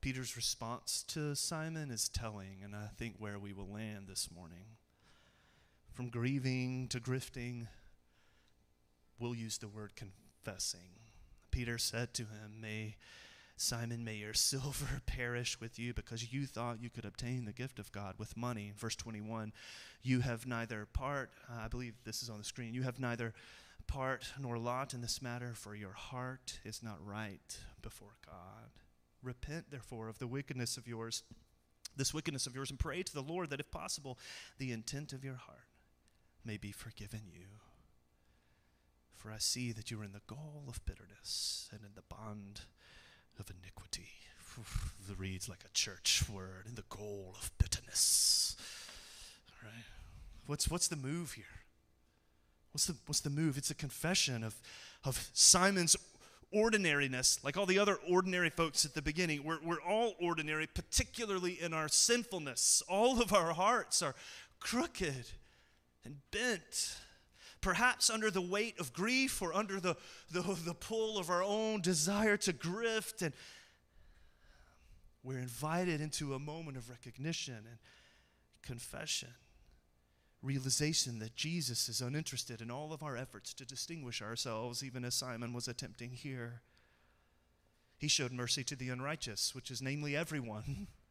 Peter's 0.00 0.36
response 0.36 1.02
to 1.08 1.34
Simon 1.34 1.90
is 1.90 2.08
telling, 2.08 2.58
and 2.62 2.76
I 2.76 2.88
think 2.96 3.16
where 3.18 3.38
we 3.38 3.52
will 3.52 3.68
land 3.68 4.06
this 4.08 4.28
morning. 4.32 4.76
From 5.92 6.10
grieving 6.10 6.86
to 6.88 7.00
grifting, 7.00 7.66
we'll 9.18 9.34
use 9.34 9.58
the 9.58 9.68
word 9.68 9.92
confessing. 9.96 10.90
Peter 11.50 11.78
said 11.78 12.14
to 12.14 12.22
him, 12.22 12.60
May 12.60 12.96
Simon, 13.56 14.04
may 14.04 14.14
your 14.16 14.34
silver 14.34 15.00
perish 15.06 15.60
with 15.60 15.78
you 15.78 15.94
because 15.94 16.32
you 16.32 16.46
thought 16.46 16.82
you 16.82 16.90
could 16.90 17.04
obtain 17.04 17.44
the 17.44 17.52
gift 17.52 17.78
of 17.78 17.92
God 17.92 18.14
with 18.18 18.36
money. 18.36 18.72
Verse 18.76 18.96
21, 18.96 19.52
you 20.02 20.20
have 20.20 20.46
neither 20.46 20.86
part, 20.92 21.30
uh, 21.50 21.62
I 21.64 21.68
believe 21.68 21.94
this 22.04 22.22
is 22.22 22.30
on 22.30 22.38
the 22.38 22.44
screen, 22.44 22.74
you 22.74 22.82
have 22.82 23.00
neither 23.00 23.34
part 23.86 24.32
nor 24.38 24.58
lot 24.58 24.94
in 24.94 25.00
this 25.00 25.22
matter, 25.22 25.52
for 25.54 25.74
your 25.74 25.92
heart 25.92 26.58
is 26.64 26.82
not 26.82 27.04
right 27.04 27.58
before 27.82 28.16
God. 28.26 28.70
Repent, 29.22 29.70
therefore, 29.70 30.08
of 30.08 30.18
the 30.18 30.26
wickedness 30.26 30.76
of 30.76 30.86
yours, 30.86 31.22
this 31.96 32.12
wickedness 32.12 32.46
of 32.46 32.54
yours, 32.54 32.70
and 32.70 32.78
pray 32.78 33.02
to 33.02 33.14
the 33.14 33.22
Lord 33.22 33.50
that, 33.50 33.60
if 33.60 33.70
possible, 33.70 34.18
the 34.58 34.72
intent 34.72 35.12
of 35.12 35.24
your 35.24 35.36
heart 35.36 35.68
may 36.44 36.56
be 36.56 36.72
forgiven 36.72 37.22
you. 37.32 37.46
For 39.14 39.32
I 39.32 39.38
see 39.38 39.72
that 39.72 39.90
you 39.90 40.00
are 40.00 40.04
in 40.04 40.12
the 40.12 40.20
gall 40.26 40.64
of 40.68 40.84
bitterness 40.84 41.68
and 41.72 41.80
in 41.80 41.94
the 41.94 42.02
bond 42.02 42.60
of 43.38 43.50
iniquity. 43.50 44.08
It 45.08 45.18
reads 45.18 45.48
like 45.48 45.64
a 45.64 45.72
church 45.72 46.24
word, 46.32 46.64
in 46.66 46.74
the 46.74 46.84
goal 46.88 47.34
of 47.40 47.50
bitterness. 47.58 48.56
All 49.50 49.68
right. 49.68 49.84
What's, 50.46 50.70
what's 50.70 50.88
the 50.88 50.96
move 50.96 51.32
here? 51.32 51.44
What's 52.72 52.86
the, 52.86 52.96
what's 53.06 53.20
the 53.20 53.30
move? 53.30 53.56
It's 53.56 53.70
a 53.70 53.74
confession 53.74 54.42
of, 54.42 54.54
of 55.04 55.30
Simon's 55.32 55.96
ordinariness, 56.52 57.42
like 57.44 57.56
all 57.56 57.66
the 57.66 57.78
other 57.78 57.98
ordinary 58.08 58.50
folks 58.50 58.84
at 58.84 58.94
the 58.94 59.02
beginning. 59.02 59.44
We're, 59.44 59.58
we're 59.64 59.80
all 59.80 60.14
ordinary, 60.20 60.66
particularly 60.66 61.60
in 61.60 61.72
our 61.72 61.88
sinfulness. 61.88 62.82
All 62.88 63.20
of 63.20 63.32
our 63.32 63.52
hearts 63.52 64.02
are 64.02 64.14
crooked 64.60 65.26
and 66.04 66.16
bent 66.30 66.96
perhaps 67.66 68.10
under 68.10 68.30
the 68.30 68.40
weight 68.40 68.78
of 68.78 68.92
grief 68.92 69.42
or 69.42 69.52
under 69.52 69.80
the, 69.80 69.96
the, 70.30 70.40
the 70.64 70.72
pull 70.72 71.18
of 71.18 71.28
our 71.28 71.42
own 71.42 71.80
desire 71.80 72.36
to 72.36 72.52
grift. 72.52 73.22
And 73.22 73.34
we're 75.24 75.40
invited 75.40 76.00
into 76.00 76.34
a 76.34 76.38
moment 76.38 76.76
of 76.76 76.88
recognition 76.88 77.56
and 77.56 77.78
confession, 78.62 79.30
realization 80.42 81.18
that 81.18 81.34
Jesus 81.34 81.88
is 81.88 82.00
uninterested 82.00 82.60
in 82.60 82.70
all 82.70 82.92
of 82.92 83.02
our 83.02 83.16
efforts 83.16 83.52
to 83.54 83.64
distinguish 83.64 84.22
ourselves, 84.22 84.84
even 84.84 85.04
as 85.04 85.16
Simon 85.16 85.52
was 85.52 85.66
attempting 85.66 86.12
here. 86.12 86.60
He 87.98 88.06
showed 88.06 88.30
mercy 88.30 88.62
to 88.62 88.76
the 88.76 88.90
unrighteous, 88.90 89.56
which 89.56 89.72
is 89.72 89.82
namely 89.82 90.14
everyone. 90.14 90.86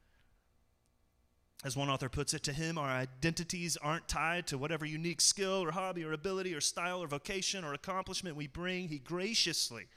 As 1.66 1.76
one 1.76 1.90
author 1.90 2.10
puts 2.10 2.36
it, 2.36 2.44
to 2.44 2.54
him, 2.54 2.78
our 2.78 2.88
identities 2.88 3.76
aren't 3.76 4.08
tied 4.08 4.46
to 4.48 4.58
whatever 4.58 4.86
unique 4.86 5.20
skill 5.20 5.64
or 5.64 5.72
hobby 5.72 6.04
or 6.04 6.14
ability 6.14 6.54
or 6.54 6.62
style 6.62 7.02
or 7.02 7.08
vocation 7.08 7.64
or 7.64 7.74
accomplishment 7.74 8.36
we 8.36 8.46
bring. 8.46 8.88
He 8.88 9.00
graciously 9.00 9.88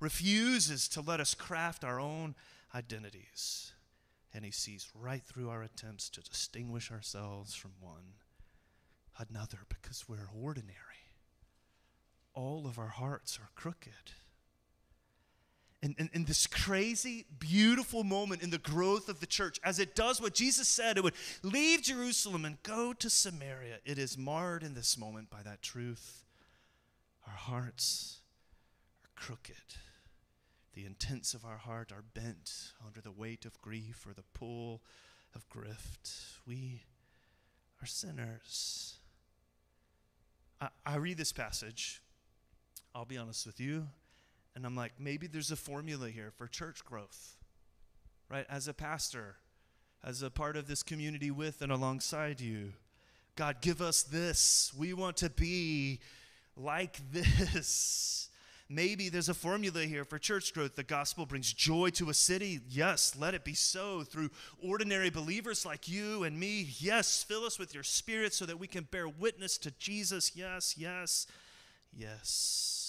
refuses 0.00 0.88
to 0.88 1.02
let 1.02 1.20
us 1.20 1.34
craft 1.34 1.84
our 1.84 2.00
own 2.00 2.34
identities. 2.74 3.72
And 4.32 4.42
he 4.42 4.50
sees 4.50 4.88
right 4.98 5.22
through 5.22 5.50
our 5.50 5.62
attempts 5.62 6.08
to 6.08 6.22
distinguish 6.22 6.90
ourselves 6.90 7.54
from 7.54 7.72
one 7.78 8.14
another 9.18 9.58
because 9.68 10.08
we're 10.08 10.30
ordinary. 10.34 10.78
All 12.32 12.66
of 12.66 12.78
our 12.78 12.88
hearts 12.88 13.38
are 13.38 13.50
crooked 13.54 14.12
in, 15.82 15.96
in, 15.98 16.08
in, 16.12 16.24
this 16.24 16.46
crazy, 16.46 17.26
beautiful 17.40 18.04
moment 18.04 18.40
in 18.40 18.50
the 18.50 18.58
growth 18.58 19.08
of 19.08 19.18
the 19.18 19.26
church, 19.26 19.58
as 19.64 19.80
it 19.80 19.96
does 19.96 20.20
what 20.20 20.32
Jesus 20.32 20.68
said, 20.68 20.96
it 20.96 21.02
would 21.02 21.14
leave 21.42 21.82
Jerusalem 21.82 22.44
and 22.44 22.62
go 22.62 22.92
to 22.92 23.10
Samaria. 23.10 23.78
It 23.84 23.98
is 23.98 24.16
marred 24.16 24.62
in 24.62 24.74
this 24.74 24.96
moment 24.96 25.28
by 25.28 25.42
that 25.42 25.60
truth. 25.60 26.24
Our 27.26 27.34
hearts 27.34 28.20
are 29.04 29.10
crooked. 29.20 29.56
The 30.74 30.86
intents 30.86 31.34
of 31.34 31.44
our 31.44 31.58
heart 31.58 31.90
are 31.90 32.04
bent 32.14 32.72
under 32.86 33.00
the 33.00 33.10
weight 33.10 33.44
of 33.44 33.60
grief 33.60 34.06
or 34.06 34.14
the 34.14 34.24
pull 34.34 34.82
of 35.34 35.48
grift. 35.48 36.38
We 36.46 36.82
are 37.82 37.86
sinners. 37.86 38.98
I, 40.60 40.68
I 40.86 40.96
read 40.96 41.18
this 41.18 41.32
passage. 41.32 42.02
I'll 42.94 43.04
be 43.04 43.18
honest 43.18 43.46
with 43.46 43.58
you. 43.58 43.88
And 44.54 44.66
I'm 44.66 44.76
like, 44.76 44.92
maybe 44.98 45.26
there's 45.26 45.50
a 45.50 45.56
formula 45.56 46.10
here 46.10 46.30
for 46.36 46.46
church 46.46 46.84
growth, 46.84 47.36
right? 48.28 48.46
As 48.50 48.68
a 48.68 48.74
pastor, 48.74 49.36
as 50.04 50.22
a 50.22 50.30
part 50.30 50.56
of 50.56 50.66
this 50.66 50.82
community 50.82 51.30
with 51.30 51.62
and 51.62 51.72
alongside 51.72 52.40
you. 52.40 52.72
God, 53.34 53.62
give 53.62 53.80
us 53.80 54.02
this. 54.02 54.72
We 54.76 54.92
want 54.92 55.16
to 55.18 55.30
be 55.30 56.00
like 56.56 56.98
this. 57.12 58.28
Maybe 58.68 59.10
there's 59.10 59.28
a 59.28 59.34
formula 59.34 59.82
here 59.82 60.04
for 60.04 60.18
church 60.18 60.54
growth. 60.54 60.76
The 60.76 60.82
gospel 60.82 61.26
brings 61.26 61.52
joy 61.52 61.90
to 61.90 62.08
a 62.08 62.14
city. 62.14 62.60
Yes, 62.70 63.14
let 63.18 63.34
it 63.34 63.44
be 63.44 63.54
so 63.54 64.02
through 64.02 64.30
ordinary 64.62 65.10
believers 65.10 65.66
like 65.66 65.88
you 65.88 66.24
and 66.24 66.40
me. 66.40 66.68
Yes, 66.78 67.22
fill 67.22 67.44
us 67.44 67.58
with 67.58 67.74
your 67.74 67.82
spirit 67.82 68.32
so 68.32 68.46
that 68.46 68.58
we 68.58 68.66
can 68.66 68.84
bear 68.84 69.08
witness 69.08 69.58
to 69.58 69.70
Jesus. 69.72 70.32
Yes, 70.34 70.76
yes, 70.78 71.26
yes. 71.94 72.81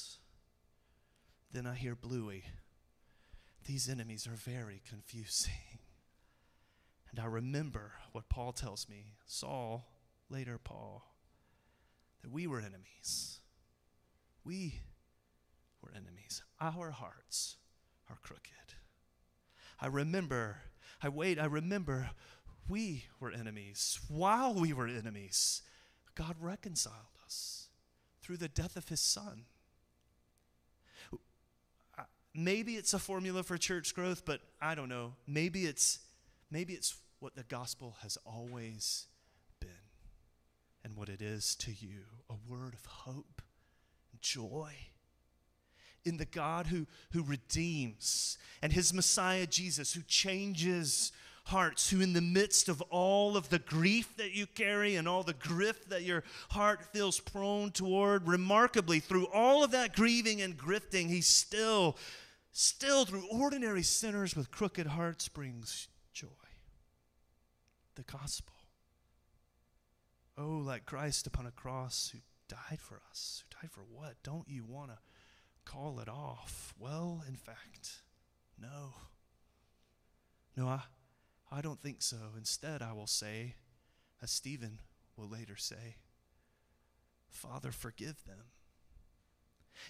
Then 1.53 1.67
I 1.67 1.75
hear 1.75 1.95
Bluey. 1.95 2.45
These 3.65 3.87
enemies 3.87 4.27
are 4.27 4.35
very 4.35 4.81
confusing. 4.87 5.53
And 7.15 7.23
I 7.23 7.27
remember 7.27 7.91
what 8.11 8.27
Paul 8.27 8.53
tells 8.53 8.89
me, 8.89 9.13
Saul, 9.27 9.85
later 10.31 10.57
Paul, 10.57 11.13
that 12.23 12.31
we 12.31 12.47
were 12.47 12.57
enemies. 12.57 13.39
We 14.43 14.81
were 15.79 15.91
enemies. 15.91 16.41
Our 16.59 16.89
hearts 16.89 17.57
are 18.09 18.17
crooked. 18.23 18.73
I 19.79 19.85
remember, 19.85 20.57
I 21.03 21.09
wait, 21.09 21.37
I 21.37 21.45
remember 21.45 22.09
we 22.67 23.05
were 23.19 23.31
enemies. 23.31 23.99
While 24.07 24.55
we 24.55 24.73
were 24.73 24.87
enemies, 24.87 25.61
God 26.15 26.37
reconciled 26.41 27.19
us 27.23 27.67
through 28.23 28.37
the 28.37 28.47
death 28.47 28.75
of 28.75 28.89
his 28.89 29.01
son 29.01 29.45
maybe 32.33 32.73
it's 32.73 32.93
a 32.93 32.99
formula 32.99 33.43
for 33.43 33.57
church 33.57 33.93
growth, 33.93 34.23
but 34.25 34.41
I 34.61 34.75
don't 34.75 34.89
know. 34.89 35.13
Maybe 35.27 35.65
it's 35.65 35.99
maybe 36.51 36.73
it's 36.73 36.95
what 37.19 37.35
the 37.35 37.43
gospel 37.43 37.95
has 38.01 38.17
always 38.25 39.07
been 39.59 39.69
and 40.83 40.95
what 40.95 41.09
it 41.09 41.21
is 41.21 41.55
to 41.55 41.71
you, 41.71 42.01
a 42.29 42.35
word 42.47 42.73
of 42.73 42.85
hope, 42.85 43.41
and 44.11 44.21
joy 44.21 44.73
in 46.05 46.17
the 46.17 46.25
God 46.25 46.67
who, 46.67 46.85
who 47.11 47.23
redeems 47.23 48.37
and 48.61 48.73
his 48.73 48.93
Messiah 48.93 49.45
Jesus 49.45 49.93
who 49.93 50.01
changes 50.01 51.11
hearts, 51.45 51.89
who, 51.89 51.99
in 51.99 52.13
the 52.13 52.21
midst 52.21 52.69
of 52.69 52.81
all 52.83 53.35
of 53.35 53.49
the 53.49 53.59
grief 53.59 54.15
that 54.17 54.31
you 54.31 54.47
carry 54.47 54.95
and 54.95 55.07
all 55.07 55.23
the 55.23 55.33
grift 55.33 55.89
that 55.89 56.03
your 56.03 56.23
heart 56.51 56.85
feels 56.93 57.19
prone 57.19 57.69
toward, 57.71 58.27
remarkably, 58.27 58.99
through 58.99 59.27
all 59.33 59.63
of 59.63 59.71
that 59.71 59.93
grieving 59.93 60.41
and 60.41 60.57
grifting, 60.57 61.09
he 61.09 61.19
still 61.19 61.97
still 62.53 63.03
through 63.03 63.27
ordinary 63.29 63.83
sinners 63.83 64.35
with 64.35 64.51
crooked 64.51 64.87
hearts 64.87 65.27
brings 65.27 65.89
joy. 66.13 66.27
The 67.95 68.03
gospel. 68.03 68.53
Oh, 70.37 70.61
like 70.63 70.85
Christ 70.85 71.27
upon 71.27 71.45
a 71.45 71.51
cross 71.51 72.11
who 72.13 72.19
died 72.47 72.79
for 72.79 73.01
us. 73.09 73.43
Who 73.43 73.61
died 73.61 73.71
for 73.71 73.81
what? 73.81 74.15
Don't 74.23 74.47
you 74.47 74.63
want 74.65 74.91
to 74.91 74.97
call 75.65 75.99
it 75.99 76.07
off? 76.07 76.73
Well, 76.79 77.23
in 77.27 77.35
fact, 77.35 78.01
no. 78.59 78.93
No, 80.55 80.67
I, 80.67 80.81
I 81.51 81.61
don't 81.61 81.81
think 81.81 82.01
so. 82.01 82.17
Instead, 82.37 82.81
I 82.81 82.93
will 82.93 83.07
say, 83.07 83.55
as 84.21 84.31
Stephen 84.31 84.79
will 85.17 85.29
later 85.29 85.55
say, 85.55 85.97
Father, 87.29 87.71
forgive 87.71 88.23
them 88.25 88.45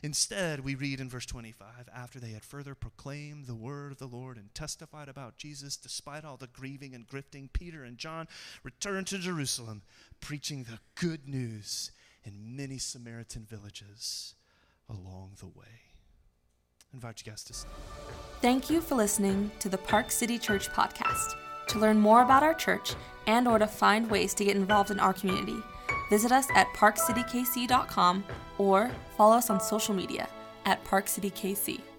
Instead, 0.01 0.61
we 0.61 0.75
read 0.75 0.99
in 0.99 1.09
verse 1.09 1.25
25 1.25 1.89
after 1.95 2.19
they 2.19 2.29
had 2.29 2.43
further 2.43 2.75
proclaimed 2.75 3.45
the 3.45 3.55
word 3.55 3.91
of 3.91 3.97
the 3.99 4.07
Lord 4.07 4.37
and 4.37 4.53
testified 4.53 5.09
about 5.09 5.37
Jesus, 5.37 5.77
despite 5.77 6.25
all 6.25 6.37
the 6.37 6.47
grieving 6.47 6.93
and 6.93 7.07
grifting, 7.07 7.51
Peter 7.51 7.83
and 7.83 7.97
John 7.97 8.27
returned 8.63 9.07
to 9.07 9.17
Jerusalem, 9.17 9.83
preaching 10.19 10.63
the 10.63 10.79
good 10.95 11.27
news 11.27 11.91
in 12.23 12.55
many 12.55 12.77
Samaritan 12.77 13.45
villages 13.49 14.35
along 14.89 15.31
the 15.39 15.47
way. 15.47 15.93
I 16.91 16.95
invite 16.95 17.23
you 17.25 17.31
guys 17.31 17.43
to. 17.45 17.53
Thank 18.41 18.69
you 18.69 18.81
for 18.81 18.95
listening 18.95 19.51
to 19.59 19.69
the 19.69 19.77
Park 19.77 20.11
City 20.11 20.37
Church 20.37 20.69
podcast. 20.69 21.35
To 21.67 21.79
learn 21.79 21.97
more 21.97 22.21
about 22.21 22.43
our 22.43 22.53
church 22.53 22.93
and 23.25 23.47
or 23.47 23.57
to 23.57 23.67
find 23.67 24.09
ways 24.11 24.33
to 24.35 24.45
get 24.45 24.55
involved 24.55 24.91
in 24.91 24.99
our 24.99 25.13
community, 25.13 25.57
Visit 26.09 26.31
us 26.31 26.47
at 26.55 26.67
parkcitykc.com 26.73 28.23
or 28.57 28.91
follow 29.17 29.35
us 29.35 29.49
on 29.49 29.59
social 29.59 29.93
media 29.93 30.27
at 30.65 30.83
parkcitykc. 30.85 31.92